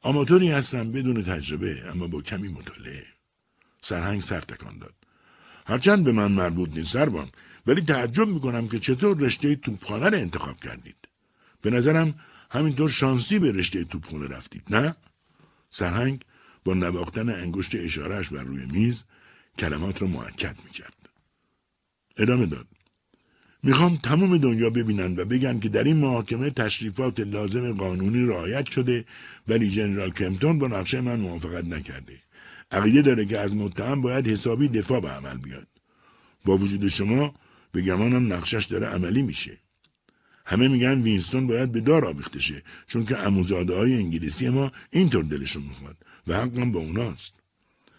[0.02, 3.06] آماتوری هستم بدون تجربه اما با کمی مطالعه.
[3.82, 4.94] سرهنگ سر تکان داد.
[5.66, 7.30] هرچند به من مربوط نیست سربان
[7.68, 10.96] ولی تعجب می‌کنم که چطور رشته توپخانه رو انتخاب کردید
[11.62, 12.20] به نظرم
[12.52, 14.96] همینطور شانسی به رشته توپخانه رفتید نه
[15.70, 16.22] سرهنگ
[16.66, 19.04] با نواختن انگشت اشارهش بر روی میز
[19.60, 21.10] کلمات را معکد می‌کرد
[22.18, 22.68] ادامه داد
[23.64, 29.06] می‌خوام تمام دنیا ببینن و بگن که در این محاکمه تشریفات لازم قانونی رعایت شده
[29.48, 32.20] ولی جنرال کمپتون با نقشه من موافقت نکرده.
[32.72, 35.68] عقیده داره که از متهم باید حسابی دفاع به عمل بیاد.
[36.46, 37.34] با وجود شما
[37.76, 39.58] به گمانم نقشش داره عملی میشه.
[40.46, 45.24] همه میگن وینستون باید به دار آویخته شه چون که اموزاده های انگلیسی ما اینطور
[45.24, 47.36] دلشون می‌خواد و حقم با اوناست.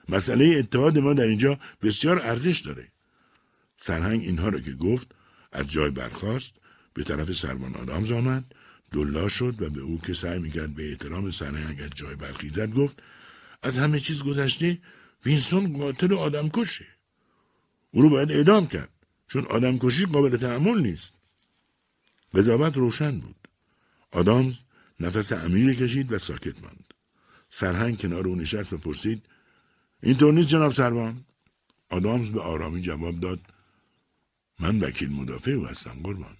[0.08, 2.88] مسئله اتحاد ما در اینجا بسیار ارزش داره.
[3.76, 5.14] سرهنگ اینها را که گفت
[5.52, 6.52] از جای برخاست
[6.94, 8.44] به طرف سروان آدامز آمد
[8.92, 13.02] دلا شد و به او که سعی می‌کرد به احترام سرهنگ از جای برخیزد گفت
[13.62, 14.78] از همه چیز گذشته
[15.26, 16.86] وینستون قاتل آدم کشه
[17.90, 18.95] او رو باید اعدام کرد
[19.28, 21.18] چون آدم کشی قابل تحمل نیست.
[22.34, 23.48] قضاوت روشن بود.
[24.10, 24.60] آدامز
[25.00, 26.94] نفس عمیقی کشید و ساکت ماند.
[27.50, 29.28] سرهنگ کنار او نشست و پرسید
[30.02, 31.24] اینطور نیست جناب سروان؟
[31.90, 33.40] آدامز به آرامی جواب داد
[34.58, 36.36] من وکیل مدافع او هستم قربان.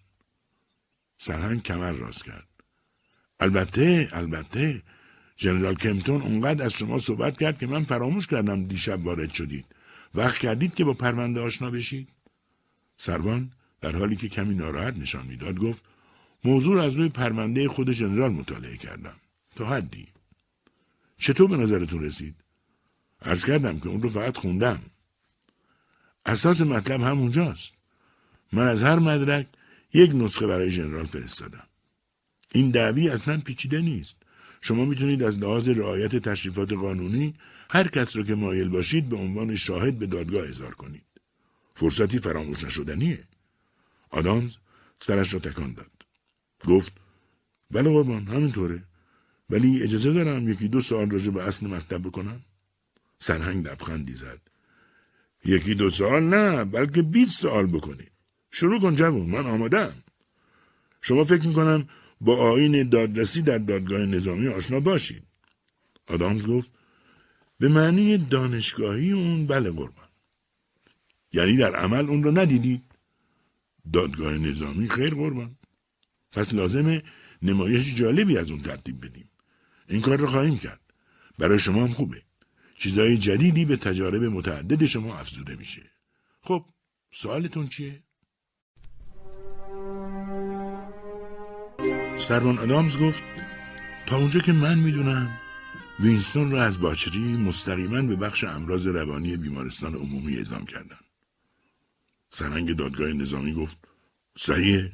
[1.19, 2.49] سرهنگ کمر راست کرد.
[3.41, 4.83] البته البته
[5.37, 9.67] جنرال کمتون اونقدر از شما صحبت کرد که من فراموش کردم دیشب وارد شدید.
[10.15, 12.09] وقت کردید که با پرونده آشنا بشید؟
[12.97, 15.83] سروان در حالی که کمی ناراحت نشان می‌داد گفت
[16.45, 19.17] موضوع از روی پرونده خود جنرال مطالعه کردم.
[19.55, 20.09] تا حدی.
[21.19, 22.35] چطور به نظرتون رسید؟
[23.23, 24.81] عرض کردم که اون رو فقط خوندم.
[26.27, 27.77] اساس مطلب همونجاست.
[28.53, 29.47] من از هر مدرک
[29.93, 31.67] یک نسخه برای جنرال فرستادم.
[32.53, 34.23] این دعوی اصلا پیچیده نیست.
[34.61, 37.35] شما می‌تونید از لحاظ رعایت تشریفات قانونی
[37.71, 41.06] هر کس را که مایل باشید به عنوان شاهد به دادگاه اظهار کنید.
[41.77, 43.25] فرصتی فراموش نشدنیه
[44.11, 44.57] آدامز
[45.01, 45.91] سرش را تکان داد.
[46.65, 46.93] گفت
[47.71, 48.83] بله قربان همینطوره.
[49.51, 52.41] ولی اجازه دارم یکی دو سال راجع به اصل مکتب بکنم.
[53.19, 54.41] سرهنگ لبخندی زد.
[55.45, 58.07] یکی دو سال نه بلکه 20 سال بکنی.
[58.51, 59.93] شروع کن جوون من آمادم
[61.01, 61.89] شما فکر می‌کنم
[62.21, 65.23] با آین دادرسی در دادگاه نظامی آشنا باشید.
[66.07, 66.71] آدامز گفت
[67.59, 70.06] به معنی دانشگاهی اون بله قربان.
[71.37, 72.83] یعنی در عمل اون رو ندیدید
[73.93, 75.57] دادگاه نظامی خیر قربان.
[76.33, 77.03] پس لازمه
[77.43, 79.31] نمایش جالبی از اون ترتیب بدیم.
[79.89, 80.81] این کار رو خواهیم کرد.
[81.39, 82.23] برای شما هم خوبه.
[82.75, 85.83] چیزای جدیدی به تجارب متعدد شما افزوده میشه.
[86.41, 86.65] خب
[87.11, 88.03] سوالتون چیه؟
[92.19, 93.23] سروان ادامز گفت
[94.07, 95.39] تا اونجا که من می‌دونم
[96.01, 101.06] وینستون را از باچری مستقیما به بخش امراض روانی بیمارستان عمومی اعزام کردن.
[102.39, 103.77] سرنگ دادگاه نظامی گفت
[104.39, 104.93] صحیحه؟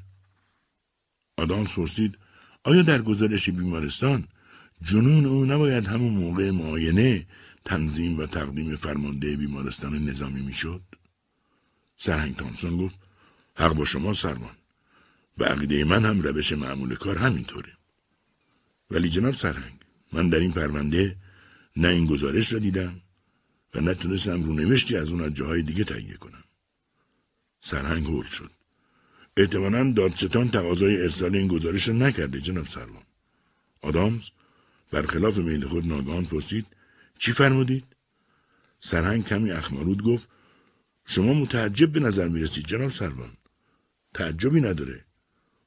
[1.36, 2.18] آدامز پرسید
[2.64, 4.28] آیا در گزارش بیمارستان
[4.82, 7.26] جنون او نباید همون موقع معاینه
[7.64, 10.82] تنظیم و تقدیم فرمانده بیمارستان نظامی می‌شد؟
[11.96, 12.98] سرهنگ تامسون گفت
[13.54, 14.56] حق با شما سرمان
[15.38, 17.72] و عقیده من هم روش معمول کار همینطوره
[18.90, 19.78] ولی جناب سرهنگ
[20.12, 21.16] من در این پرونده
[21.76, 23.00] نه این گزارش را دیدم
[23.74, 26.41] و نتونستم رونوشتی از اون از جاهای دیگه تهیه کنم
[27.64, 28.50] سرهنگ هول شد.
[29.36, 33.02] احتمالا دادستان تقاضای ارسال این گزارش را نکرده جناب سروان.
[33.82, 34.28] آدامز
[34.90, 36.66] برخلاف میل خود ناگهان پرسید
[37.18, 37.84] چی فرمودید؟
[38.80, 40.28] سرهنگ کمی اخمارود گفت
[41.06, 43.30] شما متعجب به نظر می‌رسید جناب سروان.
[44.14, 45.04] تعجبی نداره.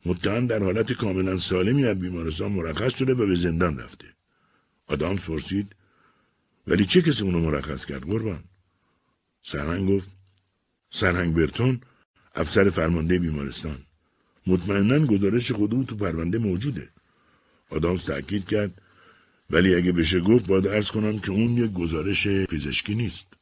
[0.05, 4.05] متهم در حالت کاملا سالمی از بیمارستان مرخص شده و به زندان رفته.
[4.87, 5.75] آدامز پرسید
[6.67, 8.43] ولی چه کسی اونو مرخص کرد قربان؟
[9.41, 10.14] سرهنگ گفت
[10.95, 11.81] سرهنگ برتون
[12.35, 13.77] افسر فرمانده بیمارستان.
[14.47, 16.89] مطمئنا گزارش خود تو پرونده موجوده.
[17.69, 18.81] آدامز تأکید کرد
[19.49, 23.33] ولی اگه بشه گفت باید ارز کنم که اون یک گزارش پزشکی نیست.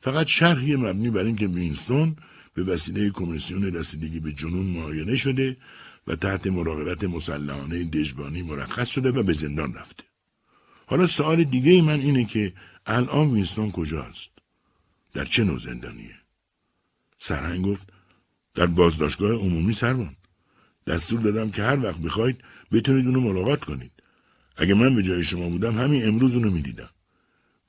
[0.00, 2.16] فقط شرحی مبنی بر اینکه وینستون
[2.54, 5.56] به وسیله کمیسیون رسیدگی به جنون معاینه شده
[6.06, 10.04] و تحت مراقبت مسلحانه دژبانی مرخص شده و به زندان رفته.
[10.86, 12.52] حالا سوال دیگه من اینه که
[12.86, 14.30] الان وینستون کجاست؟
[15.14, 16.17] در چه نوع زندانیه؟
[17.18, 17.92] سرهنگ گفت
[18.54, 20.16] در بازداشتگاه عمومی سرمان
[20.86, 23.92] دستور دادم که هر وقت بخواید بتونید اونو ملاقات کنید.
[24.56, 26.90] اگه من به جای شما بودم همین امروز اونو می‌دیدم.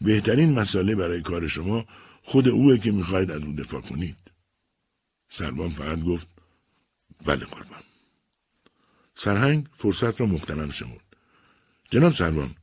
[0.02, 1.86] بهترین مسئله برای کار شما
[2.24, 4.18] خود اوه که می‌خواید از او دفاع کنید.
[5.30, 6.28] سربان فقط گفت
[7.26, 7.82] بله قربان.
[9.16, 11.16] سرهنگ فرصت را مختنم شمرد.
[11.90, 12.56] جناب سربان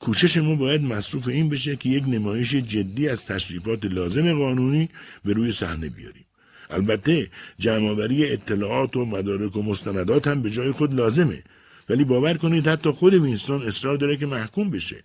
[0.00, 4.88] کوشش ما باید مصروف این بشه که یک نمایش جدی از تشریفات لازم قانونی
[5.24, 6.24] به روی صحنه بیاریم.
[6.70, 11.44] البته جمعآوری اطلاعات و مدارک و مستندات هم به جای خود لازمه.
[11.88, 15.04] ولی باور کنید حتی خود وینستون اصرار داره که محکوم بشه.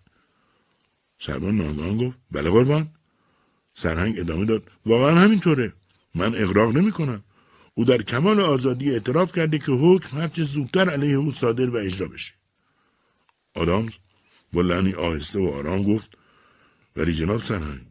[1.18, 2.90] سربان ناگهان گفت بله قربان.
[3.74, 5.74] سرهنگ ادامه داد واقعا همینطوره.
[6.16, 7.24] من اقراق نمی کنم.
[7.74, 12.08] او در کمال آزادی اعتراف کرده که حکم هرچه زودتر علیه او صادر و اجرا
[12.08, 12.34] بشه.
[13.56, 13.94] آدامز
[14.54, 16.18] با لحنی آهسته و آرام گفت
[16.96, 17.82] ولی جناب سرهنگ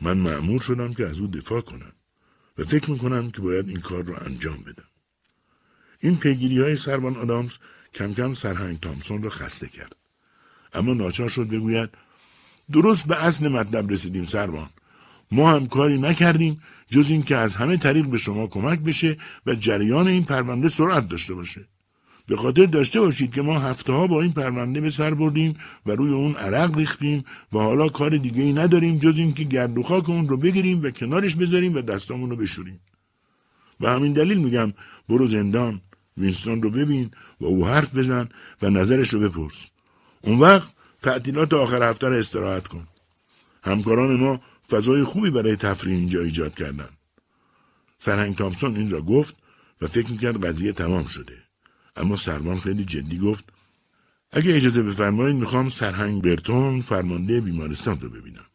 [0.00, 1.92] من معمور شدم که از او دفاع کنم.
[2.58, 4.88] و فکر می‌کنم که باید این کار را انجام بدم.
[6.00, 7.56] این پیگیری های سربان آدامز
[7.94, 9.96] کم کم سرهنگ تامسون را خسته کرد.
[10.74, 11.90] اما ناچار شد بگوید
[12.72, 14.70] درست به اصل مطلب رسیدیم سربان.
[15.30, 20.08] ما هم کاری نکردیم جز اینکه از همه طریق به شما کمک بشه و جریان
[20.08, 21.68] این پرونده سرعت داشته باشه.
[22.32, 25.90] به خاطر داشته باشید که ما هفته ها با این پرونده به سر بردیم و
[25.90, 30.10] روی اون عرق ریختیم و حالا کار دیگه ای نداریم جز اینکه گرد و خاک
[30.10, 32.80] اون رو بگیریم و کنارش بذاریم و دستامون رو بشوریم
[33.80, 34.72] و همین دلیل میگم
[35.08, 35.80] برو زندان
[36.16, 38.28] وینستون رو ببین و او حرف بزن
[38.62, 39.70] و نظرش رو بپرس
[40.22, 42.88] اون وقت تعطیلات آخر هفته رو استراحت کن
[43.62, 44.40] همکاران ما
[44.70, 46.88] فضای خوبی برای تفریح اینجا ایجاد کردن.
[47.98, 49.36] سرهنگ تامسون این را گفت
[49.80, 51.41] و فکر می‌کرد قضیه تمام شده.
[51.96, 53.44] اما سرمان خیلی جدی گفت
[54.30, 58.46] اگه اجازه بفرمایید می‌خوام سرهنگ برتون فرمانده بیمارستان رو ببینم.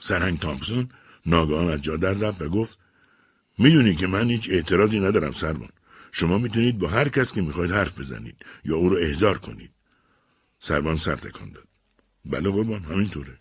[0.00, 0.88] سرهنگ تامسون
[1.26, 2.78] ناگهان از جا در رفت و گفت
[3.58, 5.68] می‌دونی که من هیچ اعتراضی ندارم سرمان.
[6.12, 9.70] شما می‌تونید با هر کس که می‌خواید حرف بزنید یا او رو احضار کنید.
[10.58, 11.68] سربان سر تکان داد.
[12.24, 13.38] بله قربان همینطوره.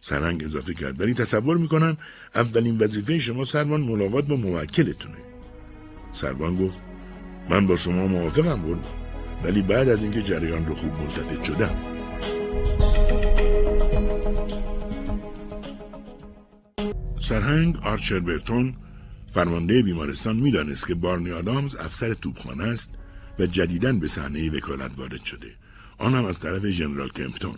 [0.00, 1.96] سرهنگ اضافه کرد ولی تصور می‌کنم
[2.34, 5.18] اولین وظیفه شما سربان ملاقات با موکلتونه.
[6.12, 6.91] سربان گفت
[7.50, 8.94] من با شما موافقم قربان.
[9.44, 11.76] ولی بعد از اینکه جریان رو خوب ملتفت شدم.
[17.18, 18.74] سرهنگ آرچر برتون
[19.34, 22.94] فرمانده بیمارستان می‌دانست که بارنی آدامز افسر توپخانه است
[23.38, 25.46] و جدیداً به صحنه وکالت وارد شده.
[25.98, 27.54] آن هم از طرف ژنرال کمپتون.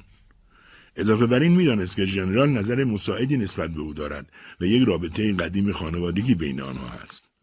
[0.97, 5.33] اضافه بر این می‌دانست که ژنرال نظر مساعدی نسبت به او دارد و یک رابطه
[5.33, 7.34] قدیم خانوادگی بین آنها است.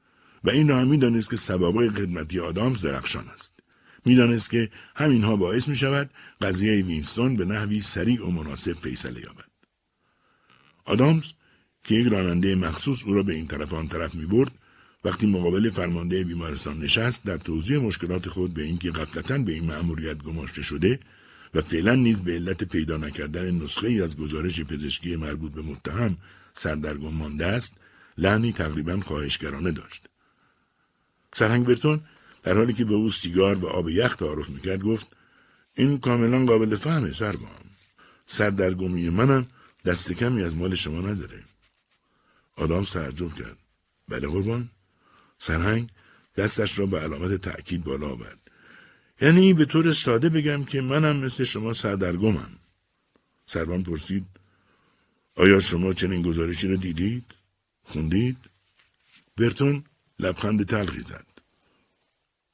[0.43, 3.59] و این را هم می‌دانست که سوابق خدمتی آدامز درخشان است.
[4.05, 6.09] می‌دانست که همینها باعث می شود
[6.41, 9.51] قضیه وینستون به نحوی سریع و مناسب فیصله یابد.
[10.85, 11.31] آدامز
[11.83, 14.51] که یک راننده مخصوص او را به این طرف آن طرف می برد
[15.05, 20.17] وقتی مقابل فرمانده بیمارستان نشست در توضیح مشکلات خود به اینکه قطعتا به این مأموریت
[20.17, 20.99] گماشته شده
[21.53, 26.17] و فعلا نیز به علت پیدا نکردن نسخه ای از گزارش پزشکی مربوط به متهم
[26.53, 27.77] سردرگم مانده است
[28.17, 30.10] لعنی تقریبا خواهشگرانه داشت.
[31.33, 32.01] سرهنگ برتون
[32.43, 35.07] در حالی که به او سیگار و آب یخ تعارف می‌کرد گفت
[35.73, 37.61] این کاملا قابل فهمه سربام
[38.25, 39.47] سردرگمی منم
[39.85, 41.43] دست کمی از مال شما نداره.
[42.57, 43.57] آدام تعجب کرد.
[44.07, 44.69] بله قربان.
[45.37, 45.89] سرهنگ
[46.37, 48.37] دستش را به علامت تأکید بالا آورد.
[49.21, 52.51] یعنی به طور ساده بگم که منم مثل شما سردرگمم.
[53.45, 54.25] سربان پرسید
[55.35, 57.25] آیا شما چنین گزارشی را دیدید؟
[57.83, 58.37] خوندید؟
[59.37, 59.83] برتون
[60.21, 61.27] لبخند تلخی زد.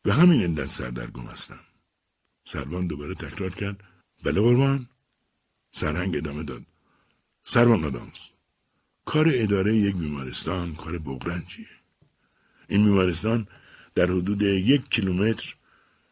[0.03, 1.59] به همین علت سردرگم هستم.
[2.43, 3.83] سربان دوباره تکرار کرد.
[4.23, 4.89] بله قربان؟
[5.71, 6.63] سرهنگ ادامه داد.
[7.43, 8.29] سربان آدامز.
[9.05, 11.67] کار اداره یک بیمارستان کار بغرنجیه.
[12.67, 13.47] این بیمارستان
[13.95, 15.55] در حدود یک کیلومتر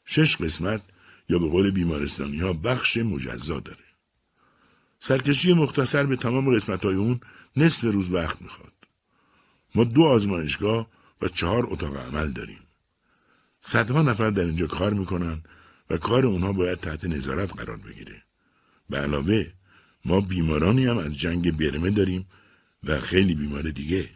[0.05, 0.81] شش قسمت
[1.29, 3.85] یا به قول بیمارستانی ها بخش مجزا داره.
[4.99, 7.19] سرکشی مختصر به تمام قسمت های اون
[7.55, 8.73] نصف روز وقت می‌خواد.
[9.75, 10.87] ما دو آزمایشگاه
[11.25, 12.59] و چهار اتاق عمل داریم.
[13.59, 15.43] صدها نفر در اینجا کار می‌کنن
[15.89, 18.23] و کار اونها باید تحت نظارت قرار بگیره.
[18.89, 19.51] به علاوه
[20.05, 22.25] ما بیمارانی هم از جنگ برمه داریم
[22.83, 24.09] و خیلی بیمار دیگه.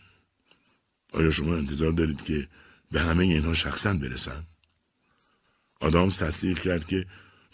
[1.13, 2.47] آیا شما انتظار دارید که
[2.91, 4.43] به همه اینها شخصا برسن؟
[5.81, 7.05] آدامز تصدیق کرد که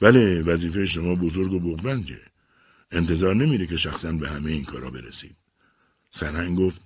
[0.02, 2.22] بله وظیفه شما بزرگ و بغرنجه.
[2.92, 5.36] انتظار نمیره که شخصا به همه این کارا برسید.
[6.10, 6.82] سرهنگ گفت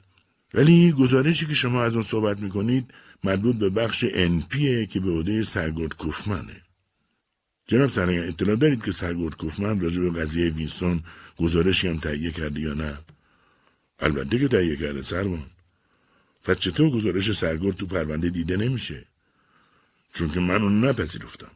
[0.53, 2.93] ولی گزارشی که شما از اون صحبت می‌کنید
[3.23, 6.61] مربوط به بخش انپیه که به عهده سرگرد کوفمنه.
[7.67, 11.03] جناب سرهنگ اطلاع دارید که سرگرد کوفمن راجع به قضیه وینستون
[11.37, 12.97] گزارشی هم تهیه کرده یا نه؟
[13.99, 15.45] البته که تهیه کرده سرمان.
[16.43, 19.05] پس چطور گزارش سرگرد تو پرونده دیده نمیشه؟
[20.13, 21.51] چون که من اون نپذیرفتم.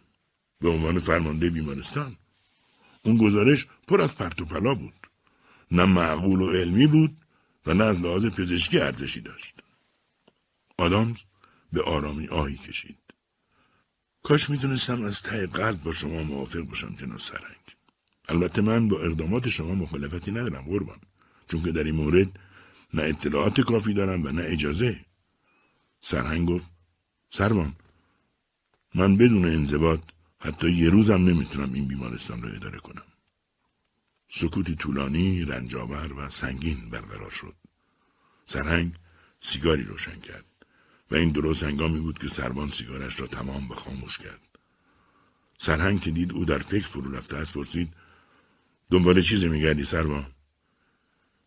[0.62, 2.16] به عنوان فرمانده بیمارستان.
[3.04, 4.94] اون گزارش پر از پرت و پلا بود.
[5.72, 7.18] نه معقول و علمی بود
[7.66, 9.64] و نه از لحاظ پزشکی ارزشی داشت.
[10.78, 11.18] آدامز
[11.74, 12.98] به آرامی آهی کشید.
[14.24, 17.64] کاش می‌تونستم از ته قلب با شما موافق باشم جناب سرنگ.
[18.30, 21.00] البته من با اقدامات شما مخالفتی ندارم قربان.
[21.48, 22.40] چون که در این مورد
[22.94, 25.06] نه اطلاعات کافی دارم و نه اجازه.
[26.02, 26.66] سرهنگ گفت
[27.30, 27.76] سربان
[28.96, 30.02] من بدون انضباط
[30.40, 33.04] حتی یه روزم نمی‌تونم این بیمارستان رو اداره کنم.
[34.30, 37.56] سکوتی طولانی، رنجاور و سنگین برقرار شد.
[38.46, 38.94] سرهنگ
[39.40, 40.46] سیگاری روشن کرد
[41.12, 44.40] و این درست هنگامی بود که سربان سیگارش را تمام به خاموش کرد.
[45.58, 47.94] سرهنگ که دید او در فکر فرو رفته است پرسید
[48.92, 50.26] دنبال چیزی میگردی سربان؟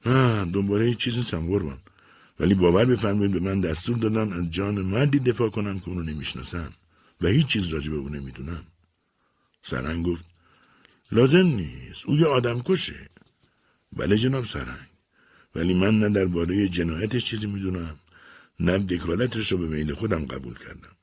[0.07, 1.79] نه دنباله هیچ چیزی نیستم قربان
[2.41, 6.72] ولی باور بفرمایید به من دستور دادن از جان مردی دفاع کنم که اونو نمی‌شناسم
[7.20, 8.66] و هیچ چیز راجع به او نمی‌دونم
[9.61, 10.24] سرنگ گفت
[11.12, 12.07] لازم نیست.
[12.07, 13.11] او یه آدم کشه.
[13.92, 14.88] بله جناب سرنگ.
[15.54, 17.96] ولی من نه درباره جنایتش چیزی می‌دونم
[18.61, 20.96] نه دکالتش رو به میل خودم قبول کردم.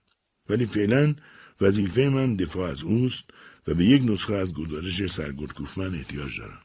[0.50, 1.16] ولی فعلا
[1.62, 3.30] وظیفه من دفاع از اوست
[3.68, 6.62] و به یک نسخه از گزارش سرگرد کوفمن احتیاج دارم.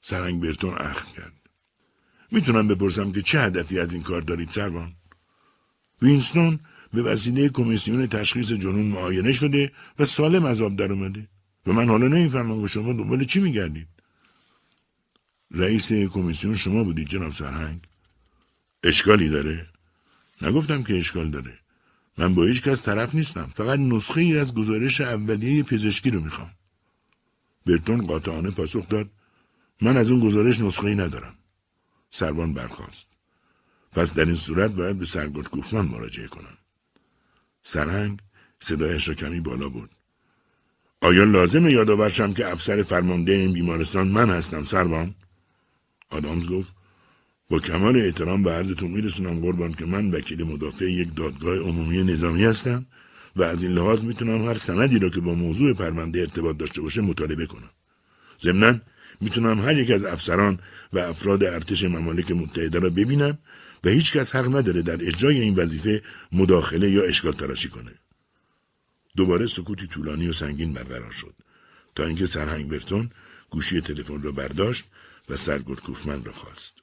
[0.00, 1.32] سرنگ برتون اخم کرد.
[2.30, 4.92] می‌تونم بپرسم که چه هدفی از این کار دارید سروان؟
[6.02, 6.60] وینستون
[6.92, 11.28] به وسیله کمیسیون تشخیص جنون معاینه شده و سالم از آب در اومده.
[11.66, 13.88] و من حالا نمی‌فهمم و شما دنبال چی میگردید؟
[15.50, 17.80] رئیس کمیسیون شما بودید جناب سرهنگ؟
[18.84, 19.66] اشکالی داره؟
[20.42, 21.58] نگفتم که اشکال داره.
[22.18, 23.52] من با هیچ کس طرف نیستم.
[23.54, 26.50] فقط نسخه ای از گزارش اولیه پزشکی رو می‌خوام.
[27.66, 29.10] برتون قاطعانه پاسخ داد
[29.80, 31.34] من از اون گزارش نسخه ای ندارم.
[32.10, 33.10] سربان برخواست
[33.92, 36.58] پس در این صورت باید به سرگرد کوفمان مراجعه کنم.
[37.62, 38.20] سرهنگ
[38.60, 39.90] صدایش را کمی بالا بود
[41.02, 45.14] آیا لازم یادآورشم که افسر فرمانده این بیمارستان من هستم سربان
[46.10, 46.74] آدامز گفت
[47.50, 52.44] با کمال احترام به عرضتون میرسونم قربان که من وکیل مدافع یک دادگاه عمومی نظامی
[52.44, 52.86] هستم
[53.36, 57.00] و از این لحاظ می‌تونم هر سندی را که با موضوع پرونده ارتباط داشته باشه
[57.00, 57.70] مطالبه کنم
[58.40, 58.80] ضمنا
[59.20, 60.58] می‌تونم هر یک از افسران
[60.92, 63.38] و افراد ارتش ممالک متحده را ببینم
[63.84, 67.90] و هیچ کس حق نداره در اجرای این وظیفه مداخله یا اشکال تراشی کنه.
[69.20, 71.34] دوباره سکوتی طولانی و سنگین برقرار شد
[71.94, 73.10] تا اینکه سرهنگ برتون
[73.50, 74.84] گوشی تلفن را برداشت
[75.28, 76.82] و سرگرد کوفمن را خواست.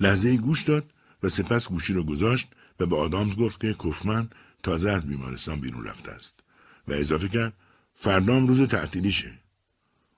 [0.00, 2.48] لحظه گوش داد و سپس گوشی را گذاشت
[2.80, 4.30] و به آدامز گفت که کوفمن
[4.62, 6.40] تازه از بیمارستان بیرون رفته است
[6.88, 7.52] و اضافه کرد
[7.94, 9.32] فردام روز تعطیلیشه.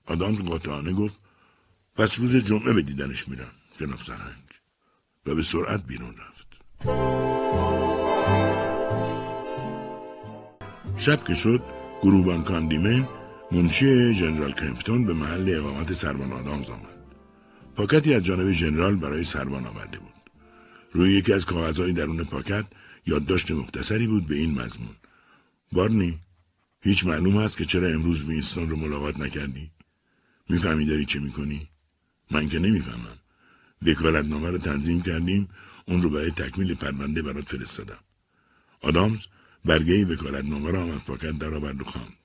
[0.05, 1.15] آدامز قاطعانه گفت
[1.95, 4.47] پس روز جمعه به دیدنش میرم جناب سرهنگ
[5.25, 6.47] و به سرعت بیرون رفت.
[11.01, 11.61] شب که شد
[12.01, 13.07] گروبان کاندیمن
[13.51, 16.97] منشی جنرال کمپتون به محل اقامت سربان آدامز آمد.
[17.75, 20.13] پاکتی از جانب ژنرال برای سربان آورده بود.
[20.91, 22.65] روی یکی از کاغذهای درون پاکت
[23.05, 24.95] یادداشت مختصری بود به این مضمون.
[25.71, 26.19] بارنی
[26.81, 29.71] هیچ معلوم هست که چرا امروز وینستون رو ملاقات نکردی؟
[30.49, 31.67] می‌فهمی داری چه می‌کنی؟
[32.31, 33.17] من که نمی‌فهمم.
[33.81, 35.49] وکالتنامه رو تنظیم کردیم
[35.87, 37.99] اون رو برای تکمیل پرونده برات فرستادم.
[38.81, 39.25] آدامز
[39.65, 42.21] برگه وکالتنامه را هم از پاکت درآورد و خواند.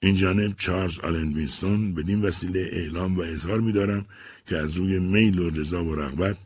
[0.00, 4.06] این جانب چارلز آلن وینستون بدین وسیله اعلام و اظهار میدارم
[4.46, 6.36] که از روی میل و رضا و رغبت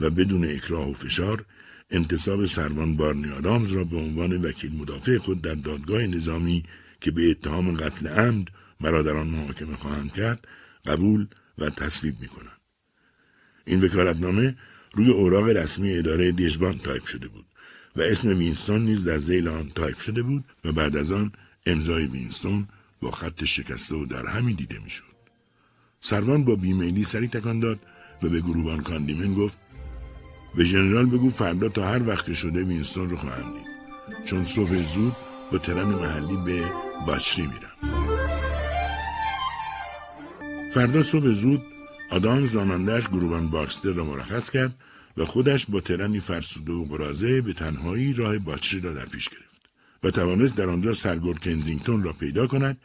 [0.00, 1.44] و بدون اکراه و فشار
[1.90, 6.64] انتصاب سروان بارنی آدامز را به عنوان وکیل مدافع خود در دادگاه نظامی
[7.00, 8.46] که به اتهام قتل عمد
[8.80, 10.48] مرا در آن محاکمه خواهند کرد
[10.86, 11.26] قبول
[11.58, 12.60] و تصویب می کنم.
[13.64, 14.56] این وکالتنامه
[14.92, 17.47] روی اوراق رسمی اداره دژبان تایپ شده بود
[17.98, 21.32] و اسم وینستون نیز در ذیل آن تایپ شده بود و بعد از آن
[21.66, 22.68] امضای وینستون
[23.00, 25.18] با خط شکسته و درهمی دیده می‌شد.
[26.00, 27.78] سروان با بیمیلی سری تکان داد
[28.22, 29.58] و به گروبان کاندیمن گفت
[30.54, 33.66] به ژنرال بگو فردا تا هر وقت شده وینستون رو خواهم دید
[34.24, 35.16] چون صبح زود
[35.52, 36.72] با ترن محلی به
[37.06, 37.98] باچری میرم
[40.74, 41.62] فردا صبح زود
[42.10, 44.74] آدامز رانندهش گروبان باکستر را مرخص کرد
[45.18, 49.70] و خودش با ترنی فرسوده و قراضه به تنهایی راه باچری را در پیش گرفت
[50.02, 52.78] و توانست در آنجا سرگرد کنزینگتون را پیدا کند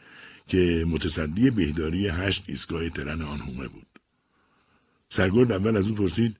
[0.48, 3.86] که متصدی بهداری هشت ایستگاه ترن آن هومه بود.
[5.08, 6.36] سرگرد اول از او پرسید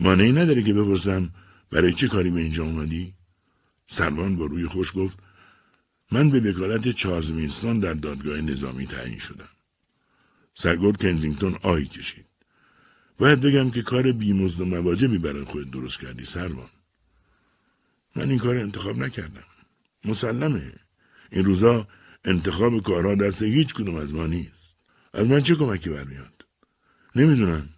[0.00, 1.30] مانعی نداره که بپرسم
[1.70, 3.14] برای چه کاری به اینجا اومدی؟
[3.86, 5.18] سروان با روی خوش گفت
[6.12, 9.48] من به وکالت چارلز وینستون در دادگاه نظامی تعیین شدم.
[10.54, 12.31] سرگرد کنزینگتون آهی کشید.
[13.22, 16.68] باید بگم که کار بیمزد و مواجبی برای خود درست کردی سروان.
[18.16, 19.44] من این کار انتخاب نکردم.
[20.04, 20.72] مسلمه.
[21.30, 21.88] این روزا
[22.24, 24.76] انتخاب کارها دست هیچ کدوم از ما نیست.
[25.14, 26.44] از من چه کمکی برمیاد؟
[27.16, 27.68] نمی‌دونم.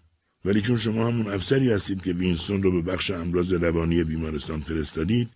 [0.45, 5.31] ولی چون شما همون افسری هستید که وینستون رو به بخش امراض روانی بیمارستان فرستادید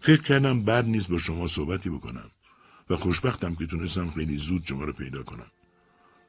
[0.00, 2.30] فکر کردم بد نیست با شما صحبتی بکنم
[2.90, 5.50] و خوشبختم که تونستم خیلی زود شما رو پیدا کنم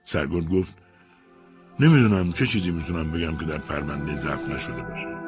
[0.03, 0.86] سرگرد گفت
[1.79, 5.27] نمی‌دونم چه چیزی می‌تونم بگم که در پرونده ضبط نشده باشه.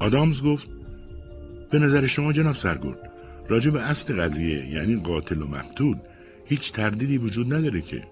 [0.00, 0.68] آدامز گفت
[1.70, 3.12] به نظر شما جناب سرگرد
[3.48, 5.96] راجع به اصل قضیه یعنی قاتل و مقتول
[6.44, 8.06] هیچ تردیدی وجود نداره که؟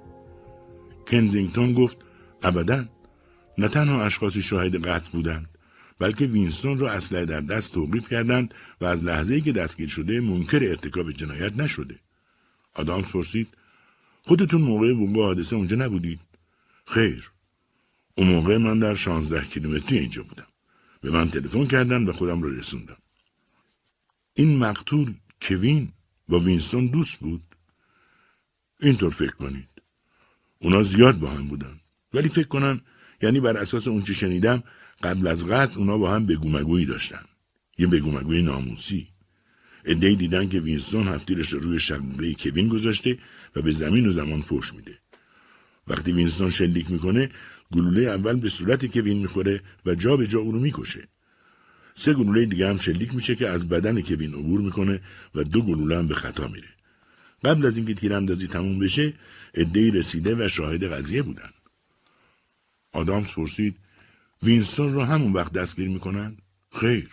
[1.06, 1.96] کنزینگتون گفت
[2.42, 2.84] ابدا.
[3.58, 5.48] نه تنها اشخاصی شاهد قتل بودند
[5.98, 10.60] بلکه وینستون را اسلحه در دست توقیف کردند و از لحظه که دستگیر شده منکر
[10.62, 11.98] ارتکاب جنایت نشده.
[12.78, 13.48] آدامز پرسید
[14.22, 16.20] خودتون موقع وقوع حادثه اونجا نبودید؟
[16.86, 17.30] خیر.
[18.14, 20.46] اون موقع من در شانزده کیلومتری اینجا بودم.
[21.00, 22.96] به من تلفن کردن و خودم رو رسوندم.
[24.34, 25.92] این مقتول کوین
[26.28, 27.42] با وینستون دوست بود؟
[28.80, 29.68] اینطور فکر کنید.
[30.58, 31.80] اونا زیاد با هم بودن.
[32.14, 32.80] ولی فکر کنم
[33.22, 34.62] یعنی بر اساس اون چه شنیدم
[35.02, 37.24] قبل از قتل اونا با هم بگومگویی داشتن.
[37.78, 39.08] یه بگومگوی ناموسی.
[39.84, 43.18] عده‌ای دیدن که وینستون هفتیرش روی شقیقه کوین گذاشته
[43.56, 44.98] و به زمین و زمان فوش میده.
[45.88, 47.30] وقتی وینستون شلیک می‌کنه
[47.72, 51.08] گلوله اول به صورت کوین می‌خوره و جا به جا او رو می‌کشه.
[51.94, 55.00] سه گلوله دیگه هم شلیک میشه که از بدن کوین عبور می‌کنه
[55.34, 56.68] و دو گلوله هم به خطا میره.
[57.44, 59.14] قبل از اینکه تیراندازی تموم بشه
[59.54, 61.50] عده‌ای رسیده و شاهد قضیه بودن.
[62.92, 63.76] آدامز پرسید
[64.42, 66.36] وینستون رو همون وقت دستگیر می‌کنن؟
[66.72, 67.08] خیر.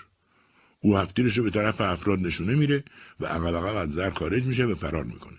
[0.86, 2.84] او هفتیرش رو به طرف افراد نشونه میره
[3.20, 5.38] و اقل اقل از زر خارج میشه و فرار می‌کنه.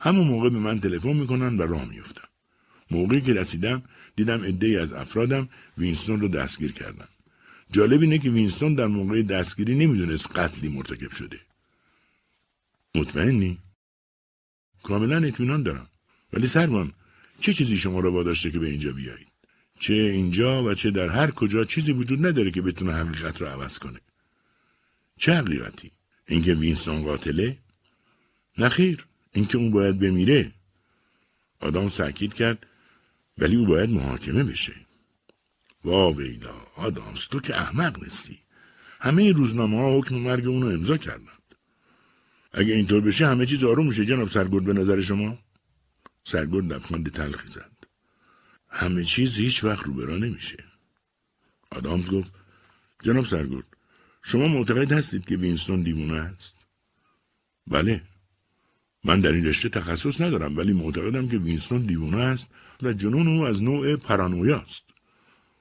[0.00, 2.28] همون موقع به من تلفن می‌کنن و راه میفتم
[2.90, 3.82] موقعی که رسیدم
[4.16, 5.48] دیدم عدهای از افرادم
[5.78, 7.08] وینستون رو دستگیر کردن.
[7.72, 11.40] جالب اینه که وینستون در موقع دستگیری نمی‌دونست قتلی مرتکب شده.
[12.94, 13.58] مطمئنی؟
[14.82, 15.86] کاملا اطمینان دارم.
[16.32, 16.92] ولی سرمان
[17.38, 19.28] چه چیزی شما را واداشته که به اینجا بیایید؟
[19.78, 23.78] چه اینجا و چه در هر کجا چیزی وجود نداره که بتونه حقیقت را عوض
[23.78, 24.00] کنه.
[25.20, 25.90] چه حقیقتی
[26.26, 27.58] اینکه وینستون قاتله؟
[28.58, 30.52] نخیر اینکه اون باید بمیره.
[31.60, 32.66] آدم ساکید کرد
[33.38, 34.74] ولی او باید محاکمه بشه.
[35.84, 38.38] وا ویلا آدامس تو که احمق نیستی.
[39.00, 41.54] همه روزنامه ها حکم مرگ اونو امضا کردند.
[42.52, 45.38] اگه اینطور بشه همه چیز آروم میشه جناب سرگرد به نظر شما؟
[46.24, 47.76] سرگرد لبخند تلخی زد.
[48.68, 50.64] همه چیز هیچ وقت روبرا نمیشه.
[51.70, 52.30] آدامز گفت
[53.02, 53.79] جناب سرگرد
[54.22, 56.56] شما معتقد هستید که وینستون دیوونه است؟
[57.66, 58.02] بله.
[59.04, 62.50] من در این رشته تخصص ندارم ولی معتقدم که وینستون دیوونه است
[62.82, 64.84] و جنون او از نوع پرانویاست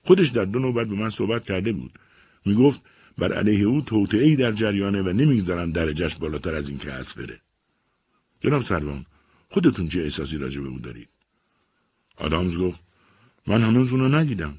[0.03, 1.99] خودش در دو نوبت به من صحبت کرده بود.
[2.45, 2.83] می‌گفت
[3.17, 7.41] بر علیه او ای در جریانه و نمی‌گذارن درجهش بالاتر از این که هست بره.
[8.41, 9.05] جناب سروان
[9.49, 11.09] خودتون چه احساسی راجع به او دارید؟
[12.17, 12.79] آدامز گفت
[13.47, 14.57] من هنوز اونو ندیدم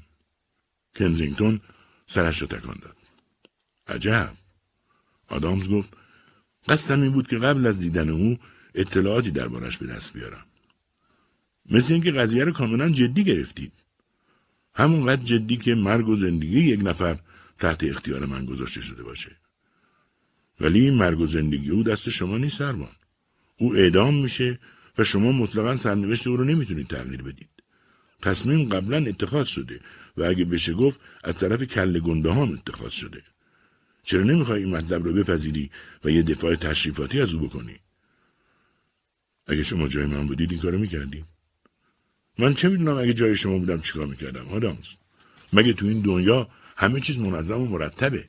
[0.95, 1.61] کنزینگتون
[2.05, 3.00] سرش رو تکان داد.
[3.87, 4.33] عجب.
[5.27, 5.93] آدامز گفت
[6.67, 8.39] قصدم این بود که قبل از دیدن او
[8.75, 10.45] اطلاعاتی دربارش به دست بیارم.
[11.69, 13.73] مثل اینکه قضیه رو کاملا جدی گرفتید.
[14.73, 17.19] همونقدر جدی که مرگ و زندگی یک نفر
[17.59, 19.37] تحت اختیار من گذاشته شده باشه.
[20.59, 22.95] ولی مرگ و زندگی او دست شما نیست سربان
[23.57, 24.59] او اعدام میشه
[24.97, 27.49] و شما مطلقا سرنوشت او رو نمی‌تونید تغییر بدید.
[28.21, 29.79] تصمیم قبلا اتخاذ شده
[30.17, 33.23] و اگه بشه گفت از طرف کل گنده هم اتخاذ شده.
[34.03, 35.71] چرا نمی‌خوای این مطلب رو بپذیری
[36.03, 37.75] و یه دفاع تشریفاتی از او بکنی؟
[39.47, 41.23] اگه شما جای من بودید این کارو می‌کردی
[42.39, 44.95] من چه می‌دونم اگه جای شما بودم چیکار می‌کردم آدامز
[45.53, 48.25] مگه تو این دنیا همه چیز منظم و مرتبه؟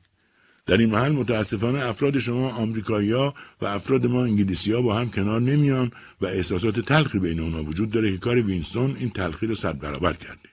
[0.67, 5.41] در این محل متاسفانه افراد شما آمریکایی و افراد ما انگلیسی ها با هم کنار
[5.41, 9.79] نمیان و احساسات تلخی بین اونا وجود داره که کار وینستون این تلخی رو صد
[9.79, 10.49] برابر کرده.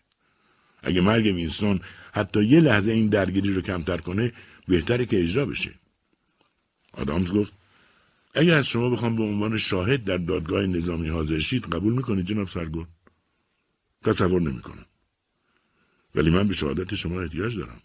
[0.84, 1.80] اگه مرگ وینستون
[2.12, 4.34] حتی یه لحظه این درگیری رو کمتر کنه
[4.70, 5.74] بهتره که اجرا بشه.
[6.94, 7.54] آدامز گفت
[8.34, 12.48] اگه از شما بخوام به عنوان شاهد در دادگاه نظامی حاضر شید قبول می‌کنید جناب
[12.48, 12.86] سرگل؟
[14.04, 14.86] تصور نمی‌کنم.
[16.16, 17.82] ولی من به شهادت شما احتیاج دارم.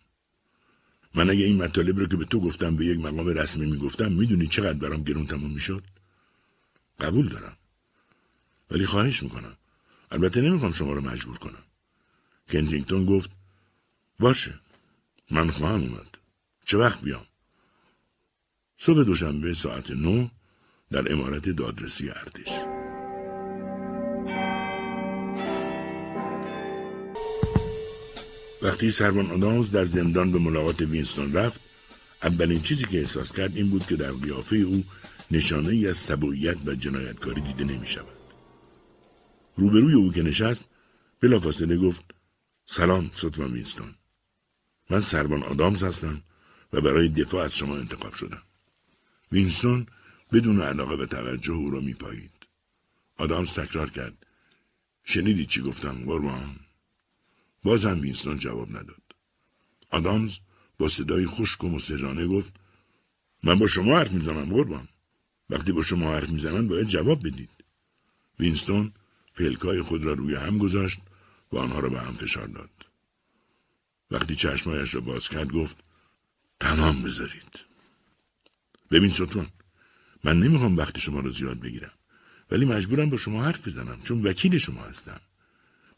[1.14, 4.46] من اگه این مطالب رو که به تو گفتم به یک مقام رسمی می‌گفتم می‌دونی
[4.46, 5.82] چقدر برام گرون تموم می‌شد
[7.00, 7.56] قبول دارم
[8.70, 9.56] ولی خواهش می‌کنم
[10.10, 11.64] البته نمی‌خوام شما رو مجبور کنم
[12.48, 13.30] کنزینگتون گفت
[14.18, 14.54] باشه
[15.30, 16.13] من خواهم اومد
[16.64, 17.26] چه وقت بیام؟
[18.78, 20.28] صبح دوشنبه ساعت نو
[20.90, 22.50] در امارت دادرسی ارتش
[28.62, 31.60] وقتی سروان آدامز در زندان به ملاقات وینستون رفت
[32.22, 34.84] اولین چیزی که احساس کرد این بود که در قیافه او
[35.30, 38.06] نشانه ای از سبعیت و جنایتکاری دیده نمی شود.
[39.56, 40.68] روبروی او که نشست
[41.20, 42.00] بلافاصله گفت
[42.66, 43.94] سلام ستوان وینستون.
[44.90, 46.22] من سروان آدامز هستم
[46.74, 48.42] و برای دفاع از شما انتخاب شدم
[49.32, 49.86] وینستون
[50.32, 52.30] بدون علاقه و توجه او را میپایید
[53.16, 54.26] آدامز تکرار کرد
[55.04, 56.56] شنیدی چی گفتم قربان
[57.62, 59.02] باز هم وینستون جواب نداد.
[59.90, 60.38] آدامز
[60.78, 62.52] با صدای خشک و مصرانه گفت
[63.42, 64.88] من با شما حرف می‌زنم قربان.
[65.50, 67.50] وقتی با شما حرف می‌زنم باید جواب بدید.
[68.40, 68.92] وینستون
[69.34, 70.98] پلکای خود را روی هم گذاشت
[71.52, 72.70] و آنها را به هم فشار داد.
[74.10, 75.83] وقتی چشمایش را باز کرد گفت
[76.64, 77.60] تمام بذارید.
[78.90, 79.48] ببین ستون
[80.24, 81.92] من نمی‌خوام وقتی شما را زیاد بگیرم
[82.50, 85.20] ولی مجبورم با شما حرف بزنم چون وکیل شما هستم.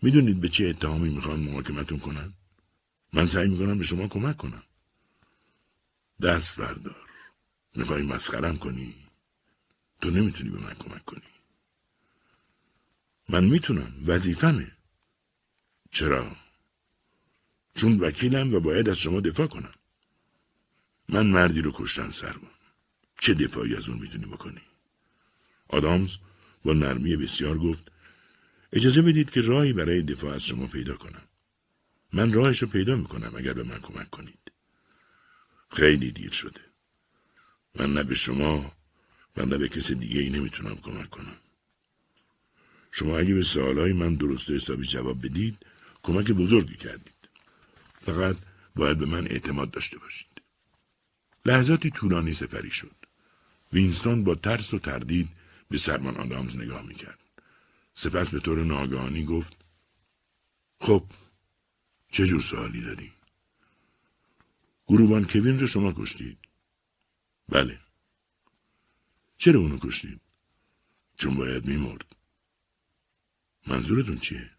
[0.03, 2.33] می‌دونید به چه اتهامی می‌خوان محاکمتون کنن؟
[3.12, 4.62] من سعی می‌کنم به شما کمک کنم.
[6.23, 7.07] دست بردار.
[7.75, 8.95] می‌خوای مسخرم کنی؟
[10.01, 11.31] تو نمی‌تونی به من کمک کنی.
[13.29, 13.93] من می‌تونم.
[14.07, 14.73] وظیفمه.
[15.91, 16.37] چرا؟
[17.75, 19.75] چون وکیلم و باید از شما دفاع کنم.
[21.09, 22.51] من مردی رو کشتم سربان.
[23.19, 24.61] چه دفاعی از اون می‌تونی بکنی؟
[25.69, 26.17] آدامز
[26.65, 27.93] با نرمی بسیار گفت
[28.73, 31.23] اجازه بدید که راهی برای دفاع از شما پیدا کنم.
[32.13, 34.53] من راهش رو پیدا می‌کنم اگر به من کمک کنید.
[35.71, 36.61] خیلی دیر شده.
[37.75, 38.73] من نه به شما
[39.37, 41.37] من به کسی دیگه ای نمی‌تونم کمک کنم.
[42.93, 45.57] شما اگه به سوالهای من درست حسابی جواب بدید
[46.03, 47.29] کمک بزرگی کردید.
[47.93, 48.37] فقط
[48.75, 50.36] باید به من اعتماد داشته باشید.
[51.47, 52.97] لحظاتی طولانی سپری شد.
[53.72, 55.28] وینستون با ترس و تردید
[55.70, 57.18] به سرمان آدامز نگاه می‌کرد.
[57.94, 59.57] سپس به طور ناگهانی گفت
[60.80, 61.05] خب
[62.09, 63.12] چه جور سوالی داری؟
[64.88, 66.38] گروبان کوین رو شما کشتید؟
[67.49, 67.80] بله.
[69.38, 70.20] چرا اونو کشتید؟
[71.16, 72.16] چون باید میمرد.
[73.66, 74.51] منظورتون چیه؟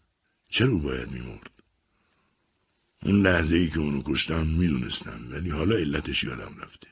[0.47, 1.56] چرا او باید میمرد؟
[3.03, 6.87] اون لحظه ای که اونو کشتم می‌دونستم ولی حالا علتش یادم رفته.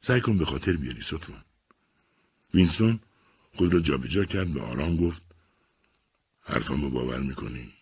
[0.00, 1.44] سعی کن به خاطر بیاری سطفان.
[2.54, 3.00] وینستون
[3.54, 5.22] خود را جابجا کرد و آرام گفت
[6.40, 7.72] حرفم رو باور می‌کنی؟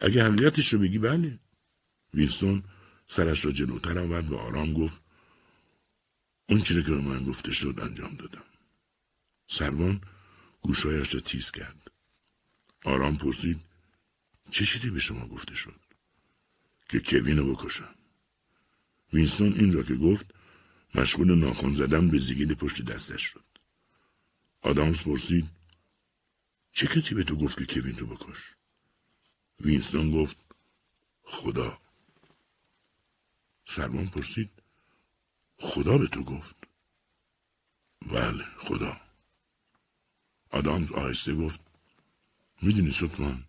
[0.00, 1.38] اگه حقیقتش رو بگی بله.
[2.14, 2.62] وینستون
[3.06, 5.00] سرش را جلوتر آورد و آرام گفت
[6.48, 8.44] اون چیزی که به من گفته شد انجام دادم.
[9.46, 10.00] سروان
[10.60, 11.90] گوشایش را تیز کرد.
[12.84, 13.60] آرام پرسید
[14.50, 15.80] چه چیزی به شما گفته شد؟
[16.88, 17.94] که کوین رو بکشم.
[19.12, 20.34] وینستون این را که گفت
[20.94, 23.44] مشغول ناخن زدن به زگیل پشت دستش شد.
[24.62, 25.50] آدامز پرسید
[26.72, 28.54] چه کسی به تو گفت که کوین رو بکش؟
[29.60, 30.36] وینستون گفت
[31.22, 31.78] خدا.
[33.66, 34.50] سروان پرسید
[35.58, 36.56] خدا به تو گفت؟
[38.06, 39.00] بله خدا.
[40.50, 41.60] آدامز آهسته گفت
[42.62, 43.44] می‌دونی سطمان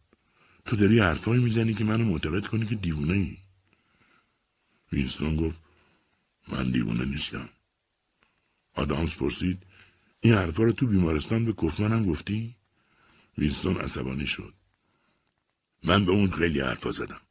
[0.66, 3.38] تو داری حرفایی می‌زنی که منو معتقد کنی که دیوونه ای.
[4.92, 5.60] وینستون گفت
[6.48, 7.50] من دیوونه نیستم.
[8.74, 9.64] آدامز پرسید
[10.20, 12.56] این حرفا رو تو بیمارستان به کفمنم گفتی؟
[13.38, 14.54] وینستون عصبانی شد.
[15.84, 17.22] من به اون خیلی حرفا زدم.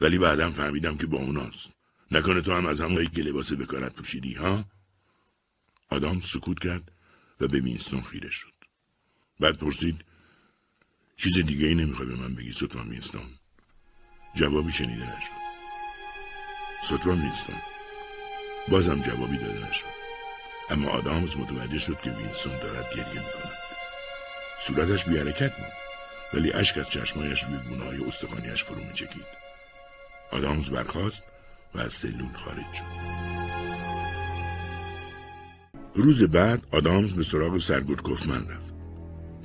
[0.00, 1.72] ولی بعدم فهمیدم که با اوناست.
[2.10, 4.64] نکنه تو هم از همون که لباس بکارت پوشیدی ها؟
[5.88, 6.92] آدامز سکوت کرد
[7.40, 8.52] و به وینستون خیره شد.
[9.40, 10.04] بعد پرسید
[11.22, 13.22] چیز دیگه ای نمی‌خوای به من بگی ستوان وینستون.
[14.34, 15.32] جوابی شنیده نشد.
[16.82, 17.56] ستوان وینستون.
[18.68, 19.84] بازم جوابی داده نشد.
[20.70, 23.58] اما آدامز متوجه شد که وینستون دارد گریه می‌کند.
[24.58, 25.72] صورتش بی حرکت بود
[26.34, 29.26] ولی اشک از چشمایش روی گونه های استخانیش فرو میچکید.
[30.32, 31.24] آدامز برخاست
[31.74, 32.84] و از سلول خارج شد.
[35.94, 38.74] روز بعد آدامز به سراغ سرگرد کفمن رفت.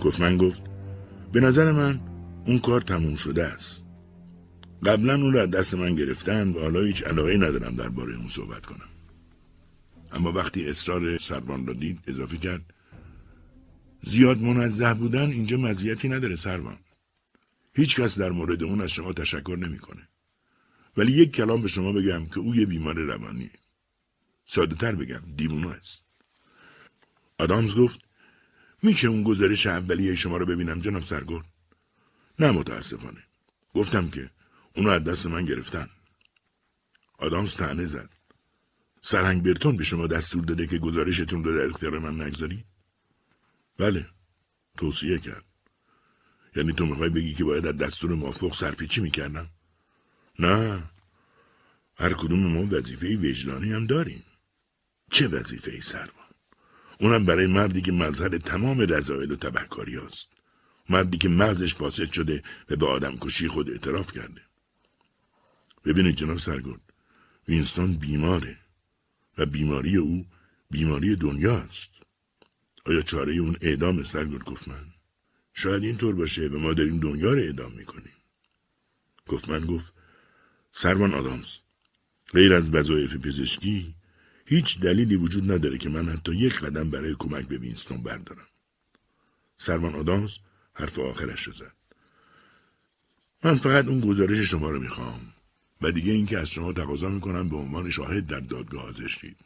[0.03, 0.66] کفمن گفت
[1.37, 1.99] به نظر من
[2.45, 3.85] اون کار تموم شده است.
[4.85, 8.89] قبلا اون را دست من گرفتن و حالا هیچ علاقه ندارم درباره اون صحبت کنم.
[10.11, 12.73] اما وقتی اصرار سربان را دید اضافه کرد
[14.01, 16.77] زیاد منزه بودن اینجا مزیتی نداره سربان.
[17.73, 20.07] هیچ کس در مورد اون از شما تشکر نمی‌کنه.
[20.97, 23.51] ولی یک کلام به شما بگم که او یه بیمار روانیه.
[24.45, 26.03] ساده تر بگم دیوونه است.
[27.39, 28.06] آدامز گفت
[28.81, 31.45] میشه اون گزارش اولیه شما رو ببینم جناب سرگرد؟
[32.39, 33.23] نه متاسفانه.
[33.73, 34.29] گفتم که
[34.75, 35.89] اونو از دست من گرفتن.
[37.17, 38.09] آدامز تنه زد.
[39.01, 42.63] سرهنگ برتون به شما دستور داده که گزارشتون رو در اختیار من نگذاری؟
[43.77, 44.05] بله.
[44.77, 45.43] توصیه کرد.
[46.55, 49.49] یعنی تو می‌خوای بگی که باید از دستور موافق سرپیچی می‌کردم؟
[50.39, 50.83] نه.
[51.97, 54.23] هر کدوم ما وظیفه وجدانی هم داریم.
[55.11, 56.26] چه وظیفه ای سروان؟
[56.99, 60.29] اونم برای مردی که مظهر تمام رضایل و تبهکاری هست.
[60.89, 64.41] مردی که مغزش فاسد شده و به آدم کشی خود اعتراف کرده.
[65.85, 66.93] ببینید جناب سرگرد.
[67.47, 68.57] وینستون بیماره.
[69.37, 70.25] و بیماری او
[70.71, 71.91] بیماری دنیاست.
[72.85, 74.85] آیا چاره اون اعدام سرگرد گفت من؟
[75.53, 78.13] شاید اینطور باشه و ما داریم دنیا رو اعدام می‌کنیم.
[79.27, 79.93] گفت من گفت
[80.71, 81.59] سروان آدامز
[82.33, 83.95] غیر از وظایف پزشکی
[84.49, 88.47] هیچ دلیلی وجود نداره که من حتی یک قدم برای کمک به وینستون بردارم.
[89.57, 90.37] سروان آدامز
[90.73, 91.73] حرف آخرش رو زد.
[93.43, 95.19] من فقط اون گزارش شما رو می‌خوام
[95.81, 99.37] و دیگه اینکه از شما تقاضا می‌کنم به عنوان شاهد در دادگاه حاضر شید.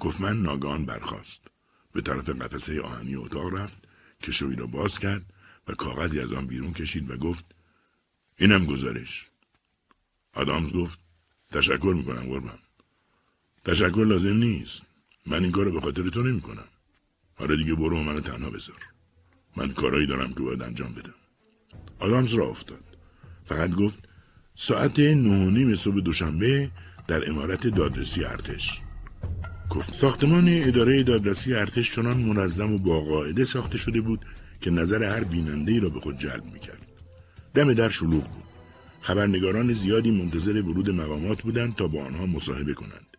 [0.00, 1.40] گفت من ناگان برخاست.
[1.92, 3.82] به طرف قفسه آهنی اتاق رفت
[4.22, 5.22] که شوی را باز کرد
[5.68, 7.44] و کاغذی از آن بیرون کشید و گفت
[8.36, 9.30] اینم گزارش.
[10.32, 10.98] آدامز گفت
[11.52, 12.58] تشکر می‌کنم قربان.
[13.64, 14.82] تشکر لازم نیست.
[15.26, 16.64] من این کار رو به خاطر تو نمی کنم.
[17.34, 18.76] حالا دیگه برو منو تنها بذار.
[19.56, 21.14] من کارایی دارم که باید انجام بدم.
[21.98, 22.84] آدامز را افتاد.
[23.44, 24.08] فقط گفت
[24.54, 26.70] ساعت نه نیم صبح دوشنبه
[27.08, 28.80] در امارت دادرسی ارتش.
[29.70, 34.20] گفت ساختمان اداره دادرسی ارتش چنان منظم و با قاعده ساخته شده بود
[34.60, 36.86] که نظر هر بیننده ای را به خود جلب می‌کرد.
[37.54, 38.44] دم در شلوغ بود.
[39.00, 43.13] خبرنگاران زیادی منتظر ورود مقامات بودند تا با آنها مصاحبه کنند.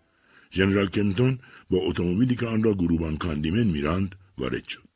[0.56, 1.40] ژنرال کمتون
[1.70, 4.90] با اتومبیلی که آن را گروبان کاندیمن میراند وارد شد.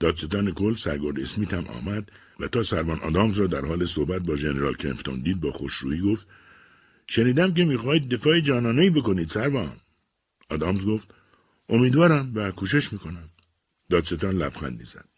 [0.00, 4.36] دادستان کل سرگرد اسمیت هم آمد و تا سروان آدامز را در حال صحبت با
[4.36, 6.26] ژنرال کمپتون دید با خوشرویی گفت
[7.06, 9.76] شنیدم که می‌خواهید دفاع جانانه بکنید سروان.
[10.50, 11.14] آدامز گفت
[11.68, 13.28] امیدوارم و کوشش می‌کنم.
[13.90, 15.08] دادستان لبخندی زد.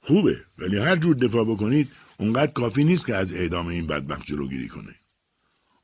[0.00, 4.68] خوبه ولی هر جور دفاع بکنید اونقدر کافی نیست که از اعدام این بدبخت جلوگیری
[4.68, 4.94] کنه.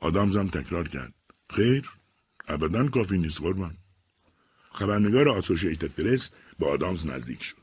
[0.00, 1.14] آدامز هم تکرار کرد.
[1.50, 1.90] خیر.
[2.48, 3.76] ابدا کافی نیست قربان.
[4.72, 7.56] خبرنگار آسوشیتد پرس با آدامز نزدیک شد.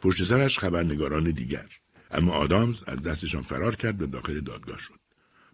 [0.00, 1.68] پشت سرش خبرنگاران دیگر.
[2.10, 5.00] اما آدامز از دستشان فرار کرد و داخل دادگاه شد.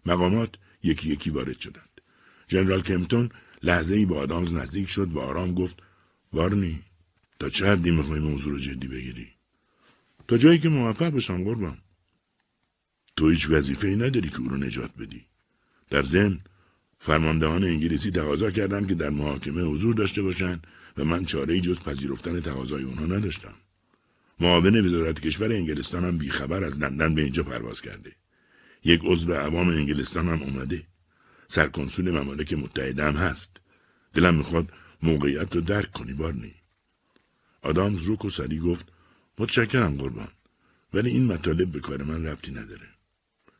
[0.05, 0.49] مقامات
[0.83, 2.01] یکی یکی وارد شدند.
[2.49, 3.29] ژنرال کمپتون
[3.63, 5.77] لحظه ای با آدامز نزدیک شد و آرام گفت
[6.33, 6.81] وارنی
[7.39, 9.27] تا چه حدی می‌خوای موضوع رو جدی بگیری؟
[10.27, 11.77] تا جایی که موفق بشم قربان.
[13.15, 15.25] تو هیچ وظیفه ای نداری که او رو نجات بدی.
[15.89, 16.39] در ضمن
[17.05, 22.41] فرماندهان انگلیسی تقاضا کردند که در محاکمه حضور داشته باشند و من چاره جز پذیرفتن
[22.41, 23.53] تقاضای اونها نداشتم.
[24.39, 28.11] معاون وزارت کشور انگلستان هم بیخبر از لندن به اینجا پرواز کرده.
[28.83, 30.83] یک عضو عوام انگلستان هم اومده.
[31.47, 33.61] سرکنسول ممالک متحده هم هست.
[34.13, 34.69] دلم می‌خواد
[35.03, 36.53] موقعیت رو درک کنی بارنی.
[37.61, 38.91] آدامز روک و سری گفت
[39.37, 40.29] متشکرم قربان
[40.93, 42.87] ولی این مطالب به کار من ربطی نداره.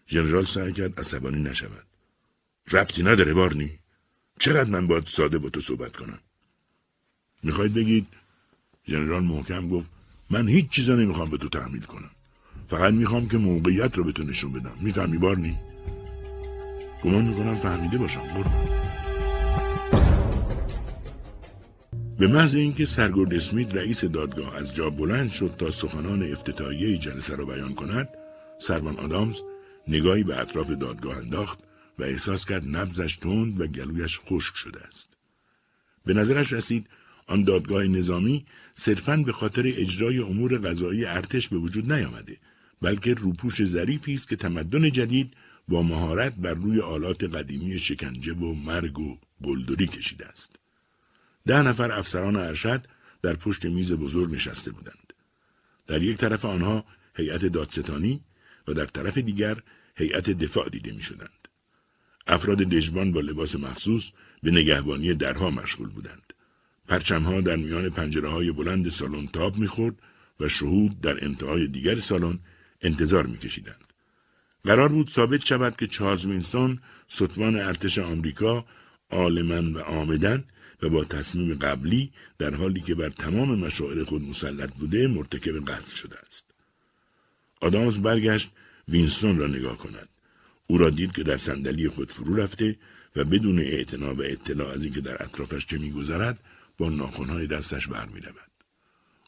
[0.07, 1.94] ژنرال سعی کرد عصبانی نشود.
[2.72, 3.80] ربطی نداره بارنی.
[4.39, 6.20] چقدر من باید ساده با تو صحبت کنم؟
[7.43, 8.07] می‌خواید بگید؟
[8.88, 9.91] ژنرال محکم گفت
[10.30, 12.11] من هیچ چیزا نمی‌خوام به تو تحمیل کنم.
[12.68, 14.76] فقط می‌خوام که موقعیت رو به تو نشون بدم.
[14.82, 15.57] می‌فهمی بارنی؟
[17.03, 18.70] گمان می‌کنم فهمیده باشم قربان.
[22.20, 27.36] به محض اینکه سرگرد اسمیت رئیس دادگاه از جا بلند شد تا سخنان افتتاحیه جلسه
[27.36, 28.09] را بیان کند
[28.59, 29.41] سروان آدامز
[29.88, 31.59] نگاهی به اطراف دادگاه انداخت
[31.99, 35.17] و احساس کرد نبزش تند و گلویش خشک شده است.
[36.05, 36.87] به نظرش رسید
[37.27, 42.37] آن دادگاه نظامی صرفاً به خاطر اجرای امور قضایی ارتش به وجود نیامده
[42.81, 45.33] بلکه روپوش ظریفی است که تمدن جدید
[45.67, 50.55] با مهارت بر روی آلات قدیمی شکنجه و مرگ و گلدری کشیده است.
[51.45, 52.87] ده نفر افسران ارشد
[53.21, 55.13] در پشت میز بزرگ نشسته بودند.
[55.87, 56.85] در یک طرف آنها
[57.15, 58.21] هیئت دادستانی
[58.67, 59.61] و در طرف دیگر
[59.95, 61.44] هیئت دفاع دیده می شدند.
[62.28, 64.11] افراد دژبان با لباس مخصوص
[64.43, 66.34] به نگهبانی درها مشغول بودند.
[66.88, 69.95] پرچمها در میان پنجره های بلند سالن تاب می‌خورد
[70.39, 72.39] و شهود در انتهای دیگر سالن
[72.82, 73.84] انتظار میکشیدند.
[74.63, 78.65] قرار بود ثابت شود که چارلز وینستون ستوان ارتش آمریکا
[79.09, 80.43] عالما و آمدن
[80.82, 85.95] و با تصمیم قبلی در حالی که بر تمام مشاعر خود مسلط بوده مرتکب قتل
[85.95, 86.45] شده است.
[87.61, 88.51] آدامز برگشت
[88.88, 90.09] وینستون را نگاه کند.
[90.68, 92.78] او را دید که در صندلی خود فرو رفته
[93.16, 96.39] و بدون اعتنا و اطلاع از اینکه در اطرافش چه میگذرد
[96.78, 98.51] با ناخنهای دستش برمیرود.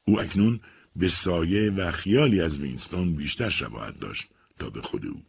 [0.06, 0.60] او اکنون
[0.96, 4.28] به سایه و خیالی از وینستون بیشتر شباهت داشت
[4.60, 5.24] تا به خود او.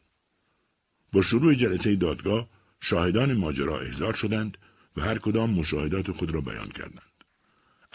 [1.12, 2.48] با شروع جلسه دادگاه
[2.80, 4.58] شاهدان ماجرا احضار شدند
[4.96, 7.02] و هر کدام مشاهدات خود را بیان کردند.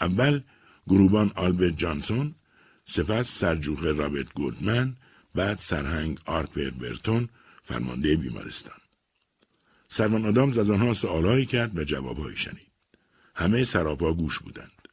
[0.00, 0.40] اول
[0.88, 2.34] گروبان آلبرت جانسون
[2.84, 4.96] سپس سرجوخه رابرت گودمن
[5.34, 7.28] بعد سرهنگ آرپر برتون
[7.64, 8.76] فرمانده بیمارستان.
[9.88, 12.66] سروان آدامز از آنها سوالهایی کرد و جوابهایی شنید.
[13.34, 14.88] همه سراپا گوش بودند.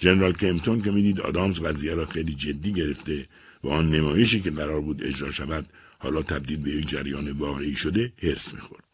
[0.00, 3.28] ژنرال کمپتون که می‌دید آدامز قضیه را خیلی جدی گرفته
[3.64, 5.66] و آن نمایشی که قرار بود اجرا شود
[5.98, 8.84] حالا تبدیل به یک جریان واقعی شده حرص می‌خورد.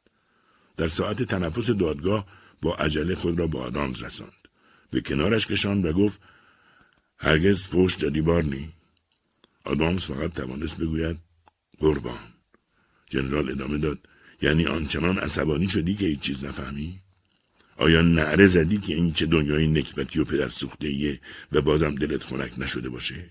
[0.77, 2.27] در ساعت تنفس دادگاه
[2.63, 4.49] با عجله خود را به آدامز رساند.
[4.91, 6.21] به کنارش کشان و گفت
[7.19, 8.73] هرگز فوش دادی بارنی
[9.65, 11.19] آدامز فقط توانست بگوید
[11.79, 12.32] قربان.
[13.13, 13.99] جنرال ادامه داد
[14.43, 16.99] یعنی آنچنان عصبانی شدی که هیچ چیز نفهمی
[17.77, 21.21] آیا نعره زدی که این چه دنیای نکبتی و پدر سوخته
[21.53, 23.31] و بازم دلت خنک نشده باشه؟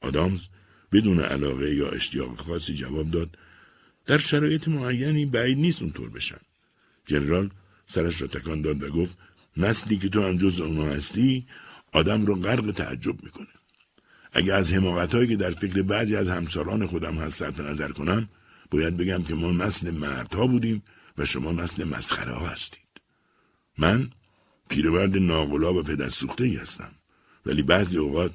[0.00, 0.46] آدامز
[0.92, 3.38] بدون علاقه یا اشتیاق خاصی جواب داد
[4.06, 6.40] در شرایط معینی بعید نیست اونطور بشن.
[7.06, 7.50] جنرال
[7.86, 9.18] سرش را تکان داد و گفت
[9.56, 11.46] نسلی که تو هم جز اونا هستی
[11.92, 13.54] آدم رو غرق تعجب می‌کنه.
[14.32, 18.28] اگر از حماقتهایی که در فکر بعضی از همسران خودم هست صرف نظر کنم
[18.70, 20.82] باید بگم که ما نسل مردها بودیم
[21.18, 22.80] و شما نسل مسخره ها هستید.
[23.78, 24.10] من
[24.68, 26.92] پیرورد ناغلا و پدر سوخته ای هستم
[27.46, 28.34] ولی بعضی اوقات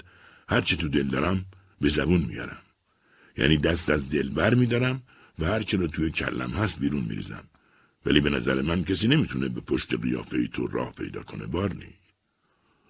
[0.50, 1.46] هرچی تو دل دارم
[1.82, 2.62] به زبون میارم.
[3.38, 5.04] یعنی دست از دل بر میدارم
[5.40, 7.44] و هرچی رو توی کلم هست بیرون میریزم.
[8.06, 11.94] ولی به نظر من کسی نمی‌تونه به پشت قیافه تو راه پیدا کنه بارنی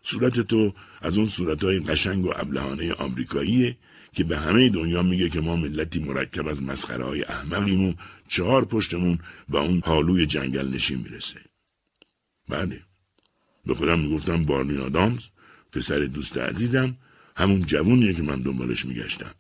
[0.01, 3.77] صورت تو از اون صورتهای قشنگ و ابلهانه آمریکاییه
[4.15, 7.93] که به همه دنیا میگه که ما ملتی مرکب از مسخره های احمقیم و
[8.27, 11.39] چهار پشتمون و اون حالوی جنگل نشین می‌رسه.
[12.49, 12.81] بله.
[13.65, 15.29] به خودم می‌گفتم بارنی آدامز
[15.71, 16.97] پسر دوست عزیزم
[17.37, 19.31] همون جوونیه که من دنبالش میگشتم.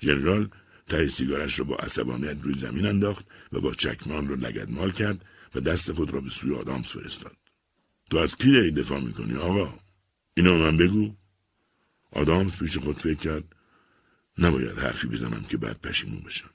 [0.00, 0.48] ژنرال
[0.88, 5.24] ته سیگارش را با عصبانیت روی زمین انداخت و با چکمان را لگدمال کرد
[5.54, 7.36] و دست خود را به سوی آدامز فرستاد.
[8.10, 9.74] تو از کی داری دفاع می‌کنی آقا؟
[10.34, 11.14] اینو من بگو.
[12.12, 13.55] آدامز پیش خود فکر کرد.
[14.38, 16.50] نباید حرفی بزنم که بعد پشیمون بشم.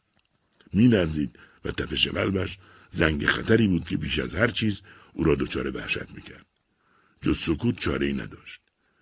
[0.73, 2.57] میلرزید و تپش قلبش
[2.89, 4.81] زنگ خطری بود که بیش از هر چیز
[5.13, 6.45] او را دچار وحشت می‌کرد.
[7.21, 8.61] جز سکوت چاره ای نداشت.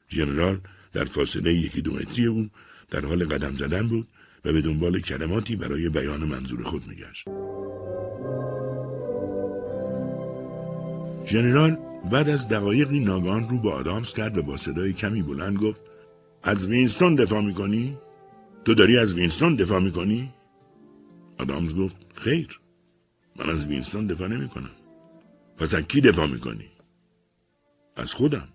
[0.10, 0.62] ژنرال
[0.94, 2.50] در فاصله یکی دو متری او
[2.90, 4.08] در حال قدم زدن بود
[4.46, 7.28] و به دنبال کلماتی برای بیان منظور خود میگشت.
[11.26, 11.78] ژنرال
[12.12, 15.82] بعد از دقایقی ناگهان رو به آدامز کرد و با صدای کمی بلند گفت
[16.44, 17.98] از وینستون دفاع می‌کنی؟
[18.66, 20.34] تو داری از وینستون دفاع می‌کنی؟
[21.40, 22.60] آدامز گفت خیر
[23.36, 24.72] من از وینستون دفاع نمی کنم.
[25.58, 26.72] پس از کی دفاع می‌کنی؟
[27.96, 28.50] از خودم.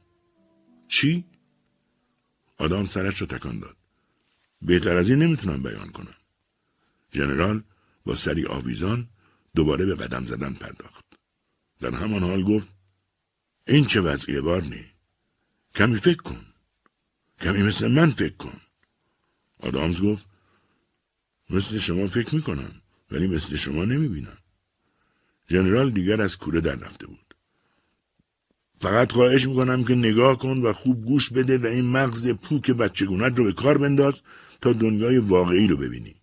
[0.88, 1.24] چی؟
[2.58, 3.76] آدام سرش رو تکان داد.
[4.62, 6.14] بهتر از این نمی‌تونم بیان کنم.
[7.12, 7.62] ژنرال
[8.04, 9.08] با سری آویزان
[9.54, 11.04] دوباره به قدم زدن پرداخت.
[11.80, 12.68] در همان حال گفت
[13.66, 14.84] این چه وضعیه بارنی؟
[15.74, 16.46] کمی فکر کن.
[17.40, 18.60] کمی مثل من فکر کن.
[19.60, 20.26] آدامز گفت
[21.50, 22.70] مثل شما فکر می‌کنم
[23.10, 24.38] ولی مثل شما نمی‌بینم.
[25.50, 27.34] ژنرال دیگر از کوره در رفته بود.
[28.80, 33.38] فقط خواهش می‌کنم که نگاه کن و خوب گوش بده و این مغز پوک بچگونت
[33.38, 34.22] رو به کار بنداز
[34.60, 36.14] تا دنیای واقعی رو ببینی.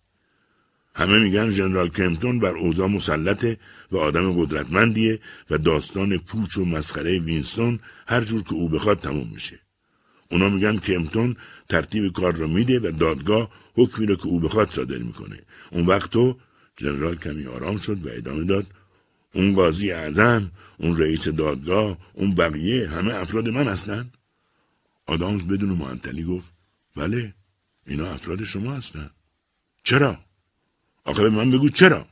[0.94, 3.58] همه میگن ژنرال کمپتون بر اوضاع مسلطه
[3.90, 5.20] و آدم قدرتمندیه
[5.50, 9.60] و داستان پوچ و مسخره وینستون هر جور که او بخواد تموم میشه.
[10.30, 11.36] اونا میگن کمپتون
[11.72, 15.38] ترتیب کار رو میده و دادگاه حکمی رو که او بخواد صادر می‌کنه.
[15.70, 16.36] اون وقت تو
[16.80, 18.66] ژنرال کمی آرام شد و ادامه داد.
[19.34, 24.10] اون قاضی اعظم اون رئیس دادگاه اون بقیه همه افراد من هستن.
[25.06, 26.52] آدامز بدون معطلی گفت
[26.96, 27.34] بله
[27.86, 29.10] اینا افراد شما هستن.
[29.84, 30.18] چرا؟
[31.04, 32.06] آخه من بگو چرا؟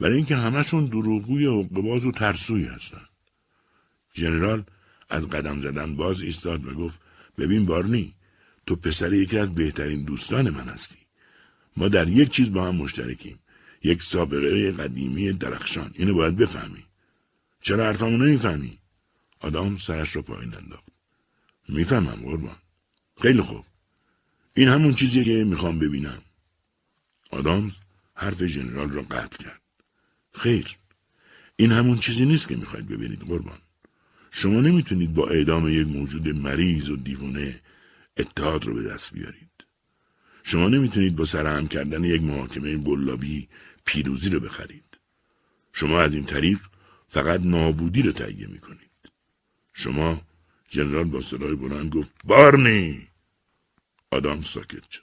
[0.00, 3.06] برای اینکه همشون دروغگوی حقباز و ترسوی هستن.
[4.14, 4.64] ژنرال
[5.08, 7.00] از قدم زدن باز ایستاد و گفت
[7.38, 8.15] ببین بارنی
[8.66, 10.98] تو پسر یکی از بهترین دوستان من هستی.
[11.76, 13.38] ما در یک چیز با هم مشترکیم.
[13.82, 15.90] یک سابقه قدیمی درخشان.
[15.94, 16.84] اینو باید بفهمی.
[17.60, 18.78] چرا حرفمو نمی‌فهمی؟
[19.40, 20.84] آدام سرش رو پایین انداخت.
[21.68, 22.56] می‌فهمم قربان.
[23.22, 23.64] خیلی خوب.
[24.54, 26.22] این همون چیزیه که می‌خوام ببینم.
[27.30, 27.78] آدامز
[28.14, 29.60] حرف ژنرال را قطع کرد.
[30.32, 30.66] خیر.
[31.56, 33.58] این همون چیزی نیست که می‌خواید ببینید قربان.
[34.30, 37.60] شما نمی‌تونید با اعدام یک موجود مریض و دیوانه
[38.16, 39.50] اتحاد رو به دست بیارید
[40.42, 43.48] شما نمی‌تونید با سرهم کردن یک محاکمه گلابی
[43.84, 44.98] پیروزی رو بخرید.
[45.72, 46.58] شما از این طریق
[47.08, 48.90] فقط نابودی رو تهیه می‌کنید.
[49.72, 50.22] شما
[50.68, 53.08] جنرال با صدای بلند گفت بارنی
[54.10, 55.02] آدام ساکت شد.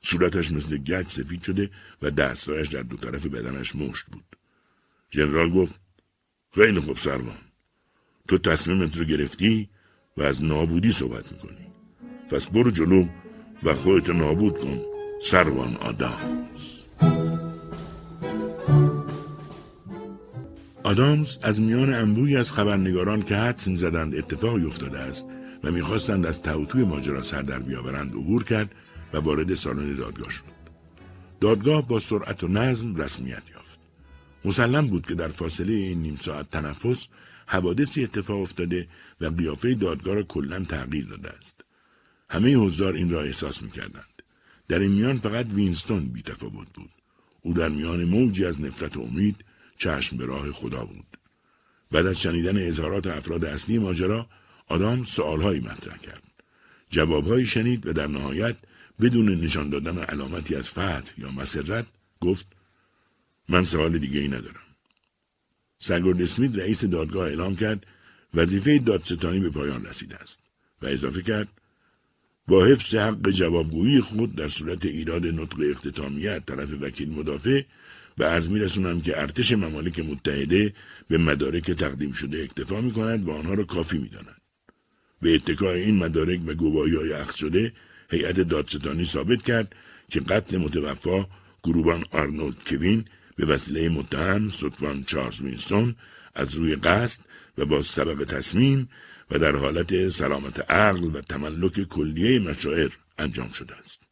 [0.00, 1.70] صورتش مثل گچ سفید شده
[2.02, 4.36] و دستایش در دو طرف بدنش مشت بود.
[5.10, 5.80] جنرال گفت
[6.54, 7.38] خیلی خوب سروان.
[8.28, 9.68] تو تصمیمت رو گرفتی
[10.16, 11.71] و از نابودی صحبت می‌کنی.
[12.32, 13.06] پس برو جلو
[13.62, 14.80] و خودت نابود کن
[15.22, 16.86] سروان آدامز.
[20.82, 25.30] آدامز از میان انبوی از خبرنگاران که حدس می‌زدند اتفاقی افتاده است
[25.64, 28.70] و می‌خواستند از توتوی ماجرا سر در بیاورند عبور کرد
[29.12, 30.44] و وارد سالن دادگاه شد.
[31.40, 33.80] دادگاه با سرعت و نظم رسمیت یافت.
[34.44, 37.08] مسلم بود که در فاصله این نیم ساعت تنفس
[37.46, 38.88] حوادثی اتفاق افتاده
[39.20, 41.64] و قیافه دادگاه را کلا تغییر داده است.
[42.32, 44.22] همه حضار این را احساس می‌کردند
[44.68, 46.90] در این میان فقط وینستون بیتفاوت بود
[47.42, 49.44] او در میان موجی از نفرت و امید
[49.76, 51.18] چشم به راه خدا بود.
[51.90, 54.26] بعد از شنیدن اظهارات افراد اصلی ماجرا
[54.68, 56.22] آدام سوالهایی مطرح کرد.
[56.88, 58.56] جوابهایی شنید و در نهایت
[59.00, 61.86] بدون نشان دادن علامتی از فتح یا مسرت
[62.20, 62.46] گفت
[63.48, 64.66] من سوال دیگه ای ندارم.
[65.78, 67.86] سرگرد اسمیت رئیس دادگاه اعلام کرد
[68.34, 70.42] وظیفه دادستانی به پایان رسیده است
[70.82, 71.48] و اضافه کرد
[72.52, 77.62] با حفظ حق جوابگویی خود در صورت ایراد نطق اختتامیه طرف وکیل مدافع
[78.18, 80.74] به عرض میرسونم که ارتش ممالک متحده
[81.08, 84.40] به مدارک تقدیم شده اکتفا می کند و آنها را کافی می داند.
[85.20, 87.72] به اتکای این مدارک و گواهی های اخذ شده
[88.10, 89.74] هیئت دادستانی ثابت کرد
[90.08, 91.26] که قتل متوفا
[91.64, 93.04] گروبان آرنولد کوین
[93.36, 95.96] به وسیله متهم ستوان چارلز وینستون
[96.34, 97.24] از روی قصد
[97.58, 98.88] و با سبق تصمیم
[99.32, 104.02] و در حالت سلامت عقل و تملک کلیه مشاعر انجام شده است.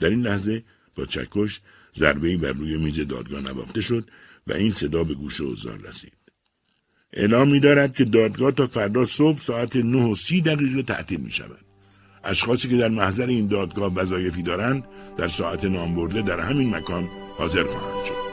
[0.00, 0.62] در این لحظه
[0.94, 1.60] با چکش
[1.96, 4.08] ضربه بر روی میز دادگاه نواخته شد
[4.46, 6.12] و این صدا به گوش اوزار رسید.
[7.12, 11.30] اعلام می دارد که دادگاه تا فردا صبح ساعت 9 و 30 دقیقه تعطیل می
[11.30, 11.64] شود.
[12.24, 14.84] اشخاصی که در محضر این دادگاه وظایفی دارند
[15.18, 18.32] در ساعت نامبرده در همین مکان حاضر خواهند شد.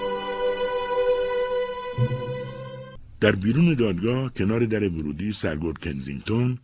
[3.20, 6.60] در بیرون دادگاه کنار در ورودی سرگرد کنزینگتون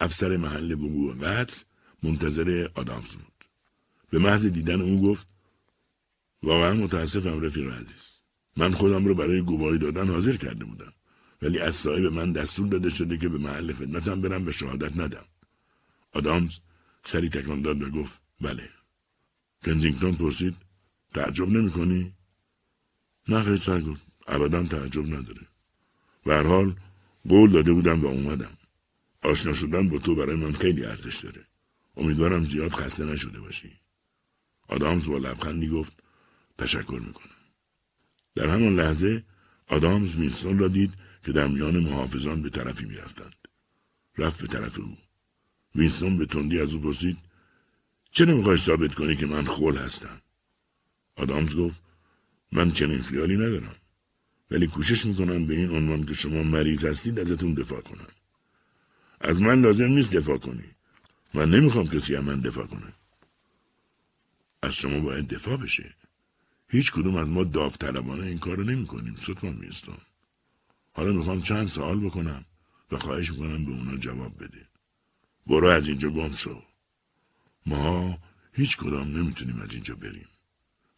[0.00, 1.62] افسر محل وقوع قتل
[2.02, 3.44] منتظر آدامز بود.
[4.10, 5.28] به محض دیدن او گفت
[6.42, 8.20] واقعا متاسفم رفیق عزیز.
[8.56, 10.92] من خودم رو برای گواهی دادن حاضر کرده بودم.
[11.42, 15.24] ولی از صاحب من دستور داده شده که به محل خدمتم برم و شهادت ندم.
[16.12, 16.58] آدامز
[17.04, 18.68] سری تکان داد و گفت بله.
[19.64, 20.56] کنزینگتون پرسید
[21.14, 22.14] تعجب نمی کنی؟
[23.28, 23.96] نه خیلی.
[24.26, 25.53] ابدا تعجب نداره.
[26.32, 26.76] هر حال
[27.28, 28.50] قول داده بودم و اومدم.
[29.22, 31.46] آشنا شدن با تو برای من خیلی ارزش داره.
[31.96, 33.72] امیدوارم زیاد خسته نشده باشی.
[34.68, 35.92] آدامز با لبخندی گفت
[36.58, 37.34] تشکر می‌کنم.
[38.34, 39.24] در همان لحظه
[39.66, 40.92] آدامز وینستون را دید
[41.24, 43.34] که در میان محافظان به طرفی می‌رفتند.
[44.18, 44.96] رفت به طرف او.
[45.74, 47.18] وینستون به تندی از او پرسید
[48.10, 50.20] چه نمی‌خوای ثابت کنی که من خول هستم؟
[51.16, 51.82] آدامز گفت
[52.52, 53.76] من چنین خیالی ندارم.
[54.50, 58.08] ولی کوشش می‌کنم به این عنوان که شما مریض هستید ازتون دفاع کنم.
[59.20, 60.64] از من لازم نیست دفاع کنی.
[61.34, 62.92] من نمی‌خوام کسی از من دفاع کنه.
[64.62, 65.94] از شما باید دفاع بشه.
[66.68, 69.16] هیچ کدوم از ما داوطلبانه این کار رو نمی کنیم.
[69.16, 69.98] ستوان میستون.
[70.92, 72.44] حالا می‌خوام چند سوال بکنم
[72.92, 74.68] و خواهش می‌کنم به اونا جواب بده.
[75.46, 76.62] برو از اینجا گم شو.
[77.66, 78.18] ما
[78.52, 80.28] هیچ کدام نمی‌تونیم از اینجا بریم.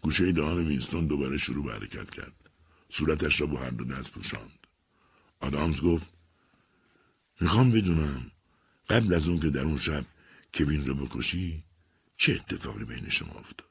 [0.02, 2.45] گوشه دهان وینستون دوباره شروع به حرکت کرد.
[2.88, 4.66] صورتش را با هر دو دست پوشاند.
[5.40, 6.06] آدامز گفت
[7.40, 8.30] می‌خوام بدونم
[8.88, 10.04] قبل از اون که در اون شب
[10.54, 11.64] کوین رو بکشی
[12.16, 13.66] چه اتفاقی بین شما افتاد؟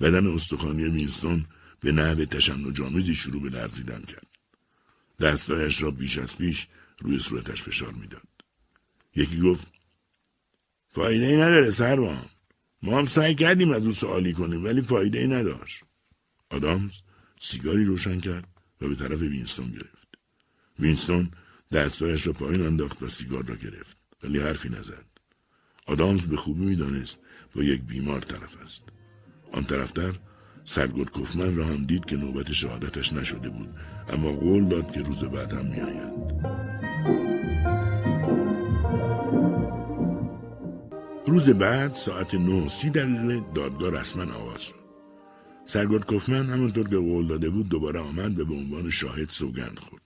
[0.00, 1.46] بدن استخوانی وینستون
[1.80, 4.26] به نحو تشنجآمیزی شروع به لرزیدن کرد.
[5.20, 6.68] دستایش را بیش از پیش
[7.00, 8.28] روی صورتش فشار می‌داد.
[9.14, 9.66] یکی گفت
[10.88, 12.26] فایده ای نداره سروان
[12.82, 15.84] ما هم سعی کردیم از او سوالی کنیم ولی فایده ای نداشت.
[16.50, 17.00] آدامز
[17.44, 18.48] سیگاری روشن کرد
[18.80, 20.08] و به طرف وینستون گرفت.
[20.78, 21.30] وینستون
[21.72, 23.96] دستایش را پایین انداخت و سیگار را گرفت.
[24.22, 25.04] ولی حرفی نزد.
[25.86, 27.20] آدامز به خوبی می‌دانست
[27.54, 28.84] با یک بیمار طرف است.
[29.52, 30.14] آن طرفتر
[30.64, 33.74] سرگرد کفمن را هم دید که نوبت شهادتش نشده بود
[34.08, 36.12] اما قول داد که روز بعد هم میآید.
[41.26, 44.81] روز بعد ساعت نه سی دقیقه دادگاه رسما آغاز شد.
[45.64, 50.02] سرگرد کفمن همانطور که قول داده بود دوباره آمد و به عنوان شاهد سوگند خورد.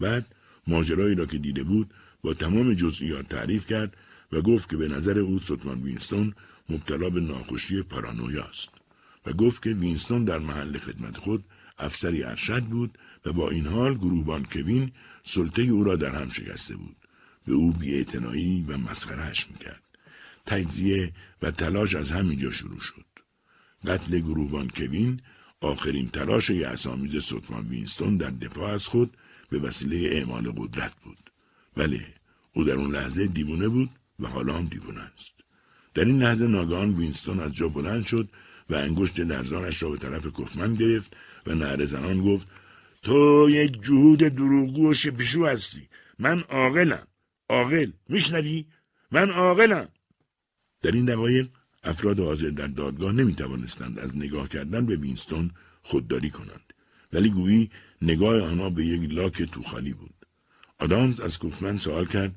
[0.00, 0.34] بعد
[0.66, 3.96] ماجرایی را که دیده بود با تمام جزئیات تعریف کرد
[4.32, 6.34] و گفت که به نظر او سوتمان وینستون
[6.68, 8.70] مبتلا به ناخوشی پارانویا است
[9.26, 11.44] و گفت که وینستون در محل خدمت خود
[11.78, 14.90] افسری ارشد بود و با این حال گروهبان کوین
[15.24, 16.96] سلطه او را در هم شکسته بود.
[17.46, 19.82] به او بیاعتنایی و مسخرهش می‌کرد.
[20.46, 23.11] تجزیه و تلاش از همینجا شروع شد.
[23.86, 25.20] قتل گروهبان کوین
[25.60, 29.16] آخرین تلاش اسامیز سوتمان وینستون در دفاع از خود
[29.50, 31.30] به وسیله اعمال قدرت بود.
[31.76, 32.00] ولی
[32.52, 35.44] او در اون لحظه دیوونه بود و حالا هم دیوونه است.
[35.94, 38.28] در این لحظه ناگهان وینستون از جا بلند شد
[38.70, 41.16] و انگشت لرزانش را به طرف کفمن گرفت
[41.46, 42.46] و نهر زنان گفت
[43.02, 45.88] تو یک جهود دروغگو و شپشو هستی.
[46.18, 47.06] من عاقلم.
[47.48, 47.90] عاقل.
[48.08, 48.66] میشنوی؟
[49.10, 49.88] من عاقلم.
[50.82, 51.48] در این دقایق
[51.82, 55.50] افراد حاضر در دادگاه نمی توانستند از نگاه کردن به وینستون
[55.82, 56.72] خودداری کنند
[57.12, 57.70] ولی گویی
[58.02, 60.14] نگاه آنها به یک لاک توخالی بود
[60.78, 62.34] آدامز از کوفمن سوال کرد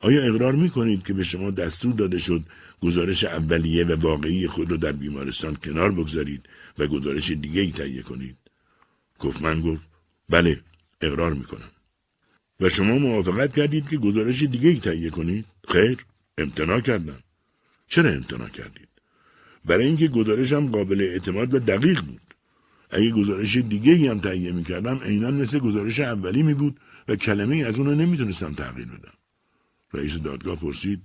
[0.00, 2.42] آیا اقرار می کنید که به شما دستور داده شد
[2.80, 8.02] گزارش اولیه و واقعی خود را در بیمارستان کنار بگذارید و گزارش دیگه ای تهیه
[8.02, 8.36] کنید؟
[9.24, 9.82] کفمن گفت
[10.28, 10.60] بله
[11.00, 11.70] اقرار می کنم.
[12.60, 15.98] و شما موافقت کردید که گزارش دیگه ای تهیه کنید؟ خیر
[16.38, 17.18] امتناع کردم.
[17.90, 18.88] چرا امتناع کردید؟
[19.64, 22.20] برای اینکه گزارشم قابل اعتماد و دقیق بود.
[22.90, 27.56] اگه گزارش دیگه هم تهیه می کردم عینا مثل گزارش اولی می بود و کلمه
[27.56, 29.14] از اون نمی‌تونستم تغییر بدم.
[29.94, 31.02] رئیس دادگاه پرسید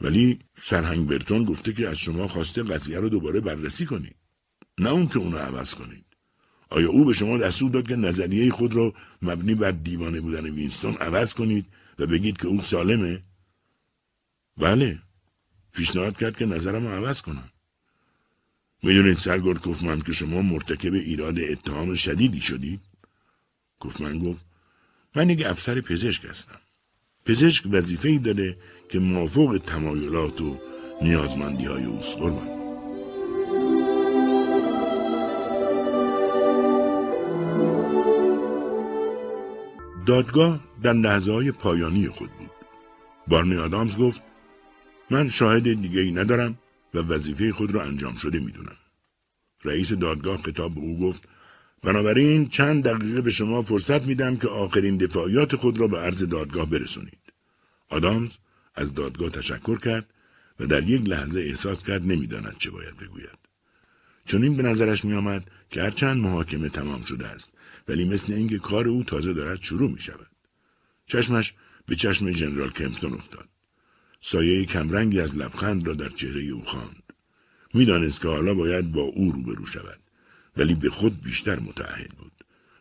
[0.00, 4.16] ولی سرهنگ برتون گفته که از شما خواسته قضیه رو دوباره بررسی کنید.
[4.78, 6.04] نه اون که اونو عوض کنید.
[6.70, 10.94] آیا او به شما دستور داد که نظریه خود را مبنی بر دیوانه بودن وینستون
[10.94, 11.66] عوض کنید
[11.98, 13.22] و بگید که او سالمه؟
[14.56, 14.98] بله.
[15.72, 17.50] پیشنهاد کرد که نظرم رو عوض کنم.
[18.82, 22.80] می‌دونید سرگرد کفمن که شما مرتکب ایراد اتهام شدیدی شدید؟
[23.84, 24.40] کفمن گفت
[25.16, 26.58] من یک افسر پزشک هستم.
[27.24, 28.56] پزشک وظیفه ای داره
[28.88, 30.58] که موافق تمایلات و
[31.02, 32.58] نیازمندی های اوست قربان.
[40.06, 42.50] دادگاه در لحظه های پایانی خود بود.
[43.26, 44.22] بارنی آدامز گفت
[45.10, 46.58] من شاهد دیگه ای ندارم
[46.94, 48.76] و وظیفه خود را انجام شده می‌دونم.
[49.64, 51.28] رئیس دادگاه خطاب به او گفت
[51.82, 56.70] بنابراین چند دقیقه به شما فرصت میدم که آخرین دفاعیات خود را به عرض دادگاه
[56.70, 57.18] برسونید.
[57.88, 58.36] آدامز
[58.74, 60.14] از دادگاه تشکر کرد
[60.60, 63.38] و در یک لحظه احساس کرد نمی‌داند چه باید بگوید.
[64.24, 67.56] چون این به نظرش می آمد که هرچند محاکمه تمام شده است
[67.88, 70.30] ولی مثل اینکه کار او تازه دارد شروع می شود.
[71.06, 71.54] چشمش
[71.86, 73.48] به چشم جنرال کمپتون افتاد.
[74.20, 77.02] سایه کمرنگی از لبخند را در چهره او خواند.
[77.74, 80.00] می‌دانست که حالا باید با او روبرو شود
[80.56, 82.32] ولی به خود بیشتر متعهد بود.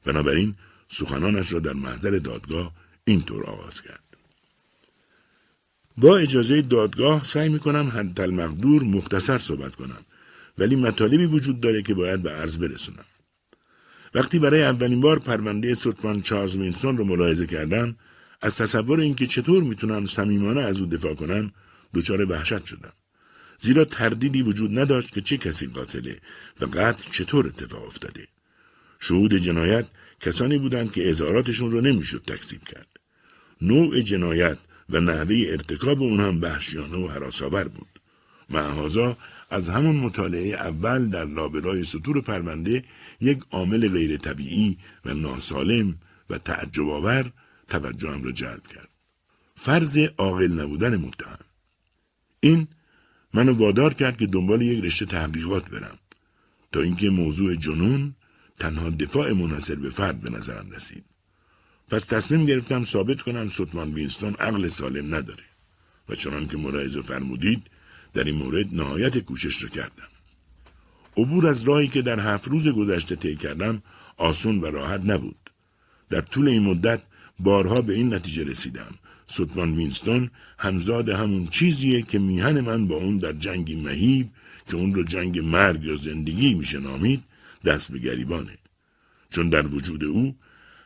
[0.05, 0.55] بنابراین
[0.87, 2.73] سخنانش را در محضر دادگاه
[3.05, 4.03] اینطور آغاز کرد.
[5.97, 10.05] با اجازه دادگاه سعی می کنم حد المقدور مختصر صحبت کنم
[10.57, 13.05] ولی مطالبی وجود داره که باید به عرض برسونم.
[14.13, 17.95] وقتی برای اولین بار پرونده سوتمان چارلز وینستون رو ملاحظه کردم
[18.41, 21.51] از تصور اینکه چطور می‌تونم صمیمانه از او دفاع کنم
[21.93, 22.93] دچار وحشت شدم.
[23.59, 26.19] زیرا تردیدی وجود نداشت که چه کسی قاتله
[26.61, 28.27] و قتل چطور اتفاق افتاده.
[28.99, 29.85] شهود جنایت
[30.19, 32.87] کسانی بودند که اظهاراتشون رو نمی‌شد تکذیب کرد.
[33.61, 34.57] نوع جنایت
[34.89, 37.87] و نحوه ارتکاب اون هم وحشیانه و حراسآور بود.
[38.49, 39.17] معهازا
[39.49, 42.83] از همون مطالعه اول در لابلای سطور پرونده
[43.21, 45.95] یک عامل غیر طبیعی و ناسالم
[46.29, 47.31] و تعجب آور
[47.67, 48.89] توجهم را جلب کرد.
[49.55, 51.39] فرض عاقل نبودن متهم.
[52.39, 52.67] این
[53.33, 55.97] منو وادار کرد که دنبال یک رشته تحقیقات برم
[56.71, 58.15] تا اینکه موضوع جنون
[58.59, 61.05] تنها دفاع منحصر به فرد به نظرم رسید.
[61.89, 65.43] پس تصمیم گرفتم ثابت کنم سوتمان وینستون عقل سالم نداره
[66.09, 67.63] و چنان که ملاحظه فرمودید
[68.13, 70.07] در این مورد نهایت کوشش را کردم.
[71.17, 73.81] عبور از راهی که در هفت روز گذشته طی کردم
[74.17, 75.49] آسون و راحت نبود.
[76.09, 77.01] در طول این مدت
[77.39, 78.95] بارها به این نتیجه رسیدم.
[79.27, 84.29] سوتمان وینستون همزاد همون چیزیه که میهن من با اون در جنگی مهیب
[84.67, 87.23] که اون رو جنگ مرگ یا زندگی میشه نامید
[87.65, 88.57] دست به گریبانه.
[89.29, 90.35] چون در وجود او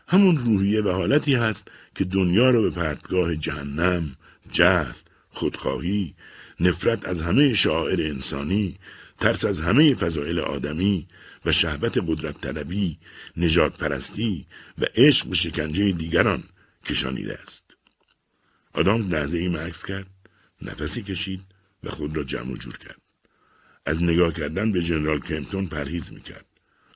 [0.08, 4.16] همون روحیه و حالتی هست که دنیا رو به پرتگاه جهنم،
[4.52, 4.94] جهل،
[5.30, 6.14] خودخواهی،
[6.60, 8.78] نفرت از همه شاعر انسانی،
[9.20, 11.08] ترس از همه فضائل آدمی
[11.46, 13.00] و شهوت قدرت طلبی،
[13.38, 14.48] نژاد پرستی
[14.78, 16.44] و عشق به شکنجه دیگران
[16.86, 17.78] کشانیده است.
[18.74, 20.08] آدامز لحظه ای مکث کرد،
[20.62, 21.42] نفسی کشید
[21.84, 23.02] و خود را جمع جور کرد.
[23.86, 26.46] از نگاه کردن به ژنرال کمپتون پرهیز می‌کرد.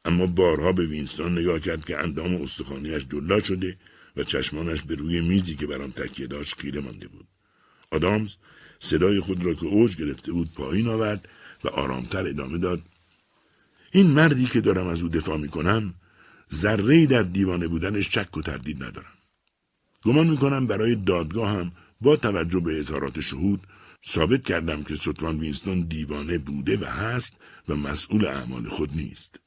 [0.06, 3.78] اما بارها به وینستون نگاه کرد که اندام استخوانیش جلا شده
[4.16, 7.28] و چشمانش به روی میزی که بر تکیه داشت خیره مانده بود.
[7.92, 8.36] آدامز
[8.80, 11.30] صدای خود را که اوج گرفته بود پایین آورد
[11.64, 12.82] و آرامتر ادامه داد
[13.96, 15.94] این مردی که دارم از او دفاع می کنم
[16.54, 19.16] ذره در دیوانه بودنش چک و تردید ندارم.
[20.04, 23.62] گمان می کنم برای دادگاه هم با توجه به اظهارات شهود
[24.08, 29.40] ثابت کردم که سوتوان وینستون دیوانه بوده و هست و مسئول اعمال خود نیست.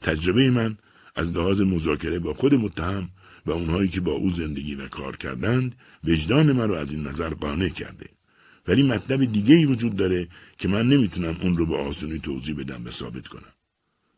[0.00, 0.78] تجربه من
[1.16, 3.08] از لحاظ مذاکره با خود متهم
[3.46, 7.28] و اونهایی که با او زندگی و کار کردند وجدان من را از این نظر
[7.28, 8.06] قانع کرده.
[8.68, 12.86] ولی مطلب دیگه ای وجود داره که من نمی‌تونم اون رو به آسونی توضیح بدم
[12.86, 13.57] و ثابت کنم.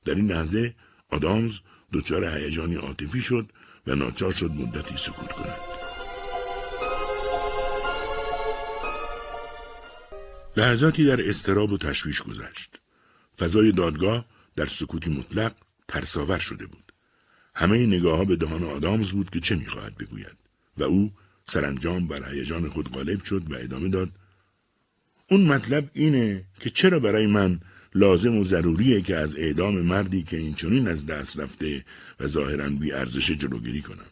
[0.04, 0.74] در این لحظه
[1.10, 1.58] آدامز
[1.92, 3.52] دچار هیجانی عاطفی شد
[3.86, 5.60] و ناچار شد مدتی سکوت کند.
[10.56, 12.80] لحظاتی در استراب و تشویش گذشت.
[13.38, 15.52] فضای دادگاه در سکوتی مطلق
[15.88, 16.92] ترساور شده بود.
[17.54, 20.36] همه نگاه ها به دهان آدامز بود که چه می‌خواهد بگوید
[20.78, 21.12] و او
[21.46, 24.10] سرانجام بر هیجان خود غالب شد و ادامه داد
[25.30, 27.60] اون مطلب اینه که چرا برای من
[27.94, 31.84] لازم و ضروریه که از اعدام مردی که این چنین از دست رفته
[32.20, 34.10] و ظاهرا بی ارزش جلوگیری کنم.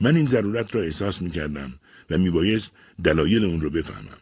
[0.00, 1.72] من این ضرورت را احساس می کردم
[2.10, 4.18] و می بایست دلایل اون رو بفهمم.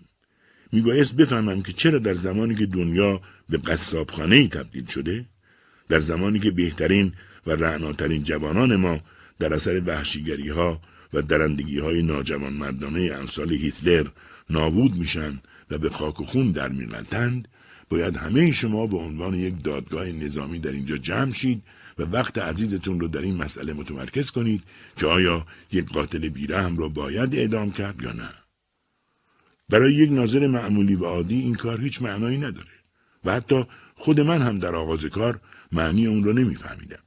[0.72, 5.24] می بایست بفهمم که چرا در زمانی که دنیا به قصابخانه ای تبدیل شده
[5.88, 7.12] در زمانی که بهترین
[7.46, 9.00] و رعناترین جوانان ما
[9.38, 10.80] در اثر وحشیگری ها
[11.12, 14.06] و درندگی های ناجوان مردانه امثال هیتلر
[14.50, 15.40] نابود میشن
[15.70, 17.48] و به خاک و خون در میغلطند
[17.88, 21.62] باید همه شما به عنوان یک دادگاه نظامی در اینجا جمع شید
[21.98, 24.62] و وقت عزیزتون رو در این مسئله متمرکز کنید
[24.96, 28.28] که آیا یک قاتل بیرحم را باید اعدام کرد یا نه.
[29.68, 32.76] برای یک ناظر معمولی و عادی این کار هیچ معنایی نداره
[33.24, 33.64] و حتی
[33.94, 35.40] خود من هم در آغاز کار
[35.72, 37.02] معنی اون را نمیفهمیدم.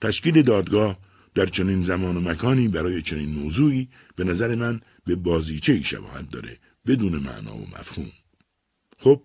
[0.00, 0.98] تشکیل دادگاه
[1.34, 6.58] در چنین زمان و مکانی برای چنین موضوعی به نظر من به بازیچه شباهت داره
[6.86, 8.10] بدون معنا و مفهوم.
[8.98, 9.22] خب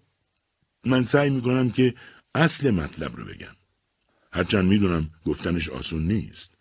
[0.86, 1.94] من سعی می‌کنم که
[2.36, 3.56] اصل مطلب رو بگم.
[4.34, 6.54] هرچند می‌دونم گفتنش آسون نیست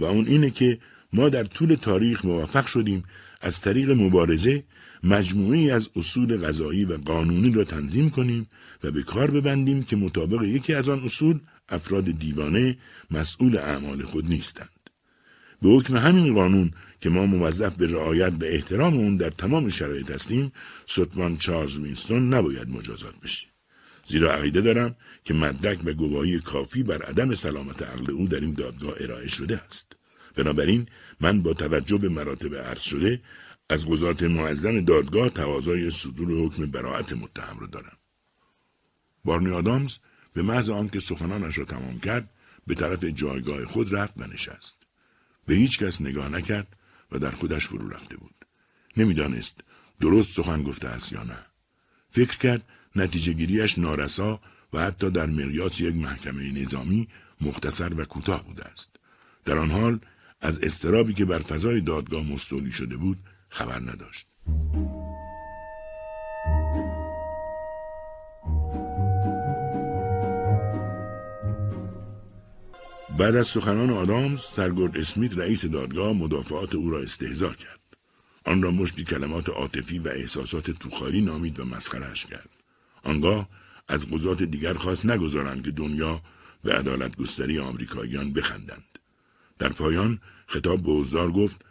[0.00, 0.78] و اون اینه که
[1.12, 3.04] ما در طول تاریخ موفق شدیم
[3.40, 4.64] از طریق مبارزه
[5.02, 8.46] مجموعی از اصول غذایی و قانونی را تنظیم کنیم
[8.82, 12.78] و به کار ببندیم که مطابق یکی از آن اصول افراد دیوانه
[13.10, 14.68] مسئول اعمال خود نیستند.
[15.62, 16.70] به حکم همین قانون
[17.00, 20.52] که ما موظف به رعایت و احترام اون در تمام شرایط هستیم
[20.86, 23.48] ستمان چارلز وینستون نباید مجازات بشیم
[24.06, 28.54] زیرا عقیده دارم که مدرک و گواهی کافی بر عدم سلامت عقل او در این
[28.54, 29.96] دادگاه ارائه شده است.
[30.36, 30.86] بنابراین
[31.20, 33.20] من با توجه به مراتب عرض شده
[33.70, 37.96] از قضات معظم دادگاه تقاضای صدور حکم براعت متهم را دارم.
[39.24, 39.96] بارنی آدامز
[40.32, 42.30] به محض آنکه سخنانش را تمام کرد
[42.66, 44.86] به طرف جایگاه خود رفت و نشست.
[45.46, 46.76] به هیچ کس نگاه نکرد
[47.12, 48.34] و در خودش فرو رفته بود.
[48.96, 49.60] نمی‌دانست
[50.00, 51.38] درست سخن گفته است یا نه.
[52.10, 52.62] فکر کرد
[52.96, 54.40] نتیجه گیریش نارسا
[54.72, 57.08] و حتی در مقیاس یک محکمه نظامی
[57.40, 58.96] مختصر و کوتاه بوده است.
[59.44, 59.98] در آن حال
[60.40, 63.18] از استرابی که بر فضای دادگاه مستولی شده بود
[63.48, 64.26] خبر نداشت.
[73.18, 77.80] بعد از سخنان آدامز سرگرد اسمیت رئیس دادگاه مدافعات او را استهزا کرد.
[78.44, 82.55] آن را مشتی کلمات عاطفی و احساسات توخاری نامید و مسخرهاش کرد.
[83.06, 83.48] آنگاه
[83.88, 86.22] از قضات دیگر خواست نگذارند که دنیا
[86.64, 88.98] به عدالت گستری آمریکاییان بخندند.
[89.58, 91.64] در پایان خطاب به حضار گفت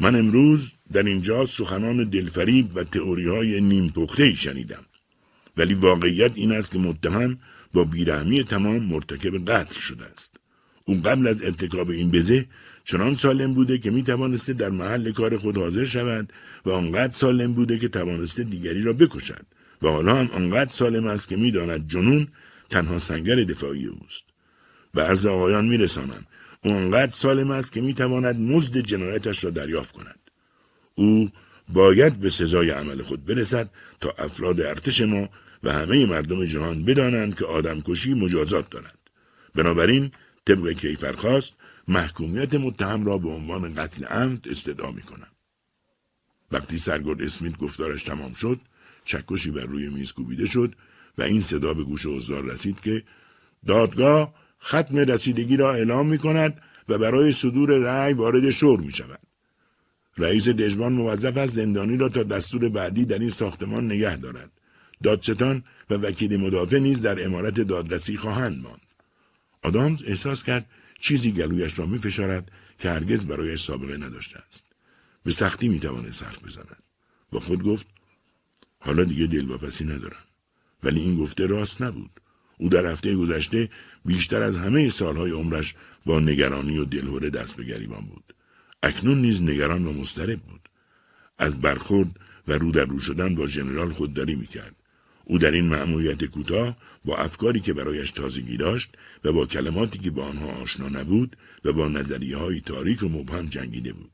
[0.00, 4.84] من امروز در اینجا سخنان دلفریب و تئوری های نیم پخته شنیدم.
[5.56, 7.38] ولی واقعیت این است که متهم
[7.72, 10.36] با بیرحمی تمام مرتکب قتل شده است.
[10.84, 12.46] او قبل از ارتکاب این بزه
[12.84, 16.32] چنان سالم بوده که می توانسته در محل کار خود حاضر شود
[16.64, 19.46] و آنقدر سالم بوده که توانسته دیگری را بکشد.
[19.84, 22.28] و حالا هم آنقدر سالم است که می‌داند جنون
[22.70, 24.24] تنها سنگر دفاعی اوست.
[24.94, 26.26] به عرض آقایان میرسانم
[26.64, 30.18] او آنقدر سالم است که می‌تواند مزد جنایتش را دریافت کند.
[30.94, 31.30] او
[31.68, 33.70] باید به سزای عمل خود برسد
[34.00, 35.28] تا افراد ارتش ما
[35.62, 38.98] و همه مردم جهان بدانند که آدمکشی مجازات دارد.
[39.54, 40.10] بنابراین
[40.44, 41.54] طبق کیفرخواست
[41.88, 45.28] محکومیت متهم را به عنوان قتل عمد استدعا می کنم.
[46.52, 48.60] وقتی سرگرد اسمیت گفتارش تمام شد
[49.04, 50.74] چکشی بر روی میز کوبیده شد
[51.18, 53.02] و این صدا به گوش حضار رسید که
[53.66, 59.20] دادگاه ختم رسیدگی را اعلام می کند و برای صدور رأی وارد شور می شود.
[60.18, 64.50] رئیس دژبان موظف است زندانی را تا دستور بعدی در این ساختمان نگه دارد.
[65.02, 68.80] دادستان و وکیل مدافع نیز در امارت دادرسی خواهند ماند.
[69.62, 70.66] آدامز احساس کرد
[70.98, 74.72] چیزی گلویش را می فشارد که هرگز برایش سابقه نداشته است.
[75.24, 76.76] به سختی می حرف بزند.
[77.32, 77.86] با خود گفت
[78.84, 80.24] حالا دیگه دلواپسی ندارم.
[80.82, 82.10] ولی این گفته راست نبود.
[82.58, 83.70] او در هفته گذشته
[84.04, 85.74] بیشتر از همه سالهای عمرش
[86.06, 88.34] با نگرانی و دلهوره دست به گریبان بود.
[88.82, 90.68] اکنون نیز نگران و مضطرب بود.
[91.38, 94.76] از برخورد و رو در رو شدن با ژنرال خودداری می‌کرد.
[95.24, 100.10] او در این مأموریت کوتاه با افکاری که برایش تازگی داشت و با کلماتی که
[100.10, 104.10] با آنها آشنا نبود و با نظریه های تاریک و مبهم جنگیده بود.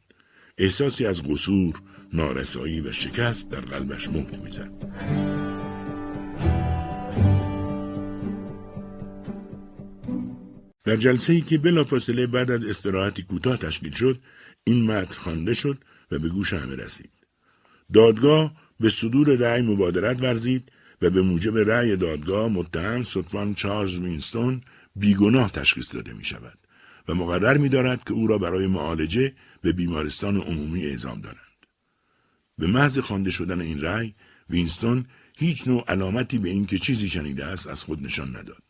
[0.59, 1.75] احساسی از قصور،
[2.13, 4.73] نارسایی و شکست در قلبش موج می‌زد.
[10.85, 14.21] در جلسه ای که بلافاصله بعد از استراحتی کوتاه تشکیل شد
[14.65, 15.79] این متن خوانده شد
[16.11, 17.11] و به گوش همه رسید
[17.93, 20.73] دادگاه به صدور رأی مبادرت ورزید
[21.03, 24.61] و به موجب رأی دادگاه متهم سطفان چارلز وینستون
[24.97, 26.59] بیگناه تشخیص داده می شود
[27.09, 29.33] و مقرر می دارد که او را برای معالجه
[29.63, 31.50] به بیمارستان عمومی اعزام دارند.
[32.61, 34.15] به محض خوانده شدن این رأی
[34.51, 35.05] وینستون
[35.39, 38.63] هیچ نوع علامتی به اینکه چیزی شنیده است از خود نشان نداد.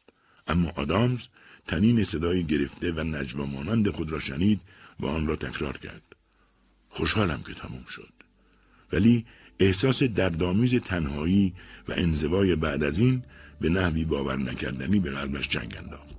[0.47, 1.27] اما آدامز
[1.67, 4.61] تنین صدای گرفته و نجوا مانند خود را شنید
[5.01, 6.03] و آن را تکرار کرد.
[6.89, 8.13] خوشحالم که تموم شد.
[8.93, 9.27] ولی
[9.59, 11.55] احساس دردآمیز تنهایی
[11.89, 13.23] و انزوای بعد از این
[13.61, 16.15] به نحوی باور نکردنی به قلبش جنگ انداخت.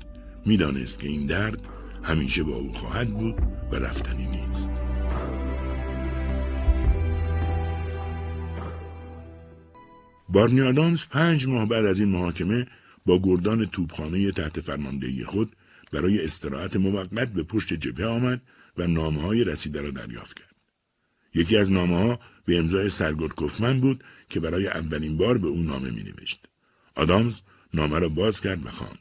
[0.45, 1.67] می‌دانست که این درد
[2.03, 3.35] همیشه با او خواهد بود
[3.71, 4.90] و رفتنی نیست.
[10.31, 12.67] بارنی آدامز پنج ماه بعد از این محاکمه
[13.05, 15.55] با گردان توپخانه تحت فرماندهی خود
[15.91, 18.41] برای استراحت موقت به پشت جبهه آمد
[18.77, 20.55] و نامه های رسیده را دریافت کرد.
[21.33, 25.63] یکی از نامه ها به امضای سرگرد کفمن بود که برای اولین بار به او
[25.63, 26.45] نامه می نوشت.
[26.95, 27.41] آدامز
[27.73, 28.99] نامه را باز کرد و خواند.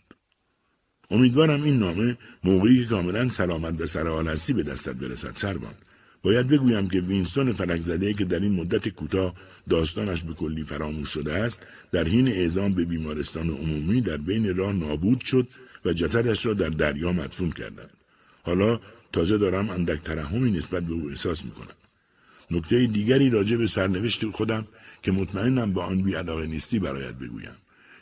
[1.10, 5.74] امیدوارم این نامه موقعی که کاملا سلامت و سرحال هستی به دستت برسد سربان
[6.22, 9.34] باید بگویم که وینستون فلک زده که در این مدت کوتاه
[9.68, 11.66] داستانش به کلی فراموش شده است.
[11.92, 15.48] در حین اعزام به بیمارستان عمومی در بین راه نابود شد
[15.84, 17.90] و جسدش را در دریا مدفون کردند.
[18.42, 18.80] حالا
[19.12, 21.74] تازه دارم اندک ترحمی نسبت به او احساس می‌کنم.
[22.50, 24.66] نکته دیگری راجع به سرنوشت خودم
[25.02, 27.56] که مطمئنم با آن بیعلاقه نیستی برایت بگویم.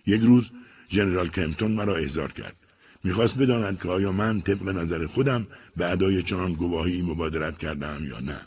[0.07, 0.51] یک روز
[0.91, 2.57] ژنرال کمپتون مرا احضار کرد.
[3.05, 8.21] می‌خواست بداند که آیا من طبق نظر خودم به ادای چنان گواهی مبادرت کردم یا
[8.21, 8.41] نه.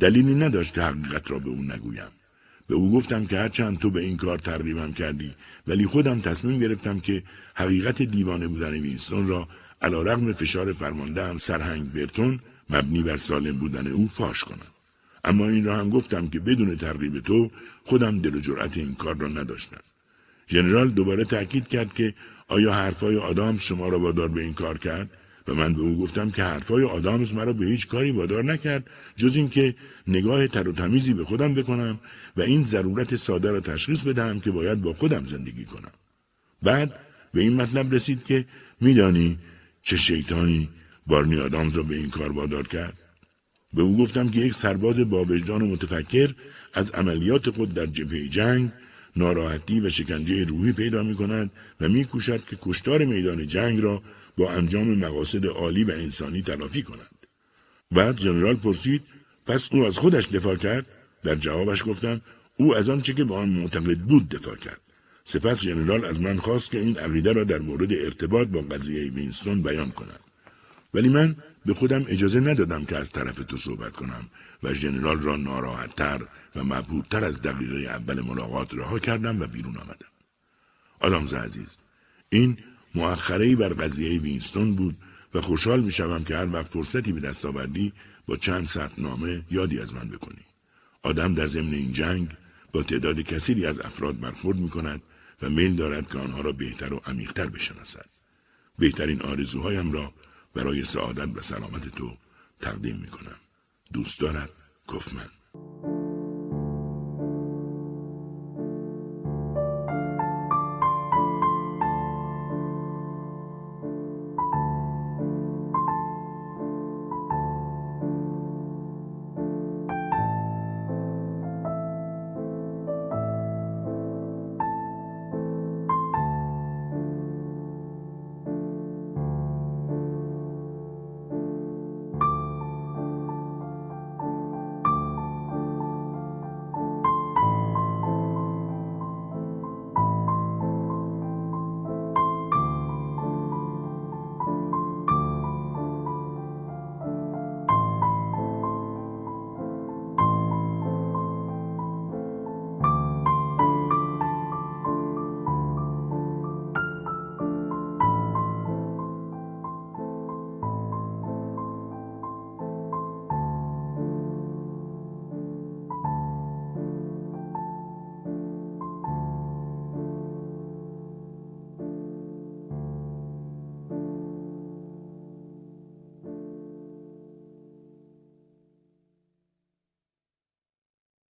[0.00, 2.10] دلیلی نداشت که حقیقت را به او نگویم
[2.66, 5.34] به او گفتم که هرچند تو به این کار ترغیبم کردی
[5.66, 7.22] ولی خودم تصمیم گرفتم که
[7.54, 9.48] حقیقت دیوانه بودن وینستون را
[9.82, 12.40] علا رغم فشار فرمانده هم سرهنگ برتون
[12.70, 14.66] مبنی بر سالم بودن او فاش کنم.
[15.24, 17.50] اما این را هم گفتم که بدون ترغیب تو
[17.84, 19.80] خودم دل و جرأت این کار را نداشتم.
[20.48, 22.14] ژنرال دوباره تاکید کرد که
[22.48, 25.10] آیا حرفای آدام شما را وادار به این کار کرد
[25.48, 29.36] و من به او گفتم که حرفای آدامز مرا به هیچ کاری وادار نکرد جز
[29.36, 29.74] اینکه
[30.06, 32.00] نگاه تر و تمیزی به خودم بکنم
[32.36, 35.92] و این ضرورت ساده را تشخیص بدهم که باید با خودم زندگی کنم.
[36.62, 36.94] بعد
[37.32, 38.44] به این مطلب رسید که
[38.80, 39.38] میدانی
[39.82, 40.68] چه شیطانی
[41.06, 42.98] بارنی آدامز را به این کار وادار کرد؟
[43.74, 46.34] به او گفتم که یک سرباز با وجدان و متفکر
[46.74, 48.72] از عملیات خود در جبهه جنگ
[49.16, 51.50] ناراحتی و شکنجه روحی پیدا می کند
[51.80, 54.02] و می کوشد که کشتار میدان جنگ را
[54.36, 57.26] با انجام مقاصد عالی و انسانی تلافی کند.
[57.90, 59.02] بعد جنرال پرسید
[59.46, 60.86] پس او از خودش دفاع کرد؟
[61.22, 62.20] در جوابش گفتم
[62.56, 64.80] او از آنچه که با آن معتقد بود دفاع کرد.
[65.24, 69.62] سپس جنرال از من خواست که این عقیده را در مورد ارتباط با قضیه وینستون
[69.62, 70.20] بیان کنم.
[70.94, 71.36] ولی من
[71.66, 74.24] به خودم اجازه ندادم که از طرف تو صحبت کنم
[74.62, 76.20] و ژنرال را ناراحتتر
[76.56, 80.06] و مبهودتر از دقیقه اول ملاقات رها کردم و بیرون آمدم.
[81.00, 81.78] آدامز عزیز
[82.28, 82.58] این
[82.94, 84.96] مؤخره بر قضیه وینستون بود
[85.34, 87.92] و خوشحال می شوم که هر وقت فرصتی به دست آوردی
[88.26, 90.42] با چند سطر نامه یادی از من بکنی.
[91.02, 92.28] آدم در ضمن این جنگ
[92.72, 95.02] با تعداد کثیری از افراد برخورد می کند
[95.42, 98.06] و میل دارد که آنها را بهتر و عمیقتر بشناسد.
[98.78, 100.12] بهترین آرزوهایم را
[100.54, 102.16] برای سعادت و سلامت تو
[102.60, 103.36] تقدیم می کنم.
[103.92, 104.50] دوست دارد
[104.88, 105.28] کفمن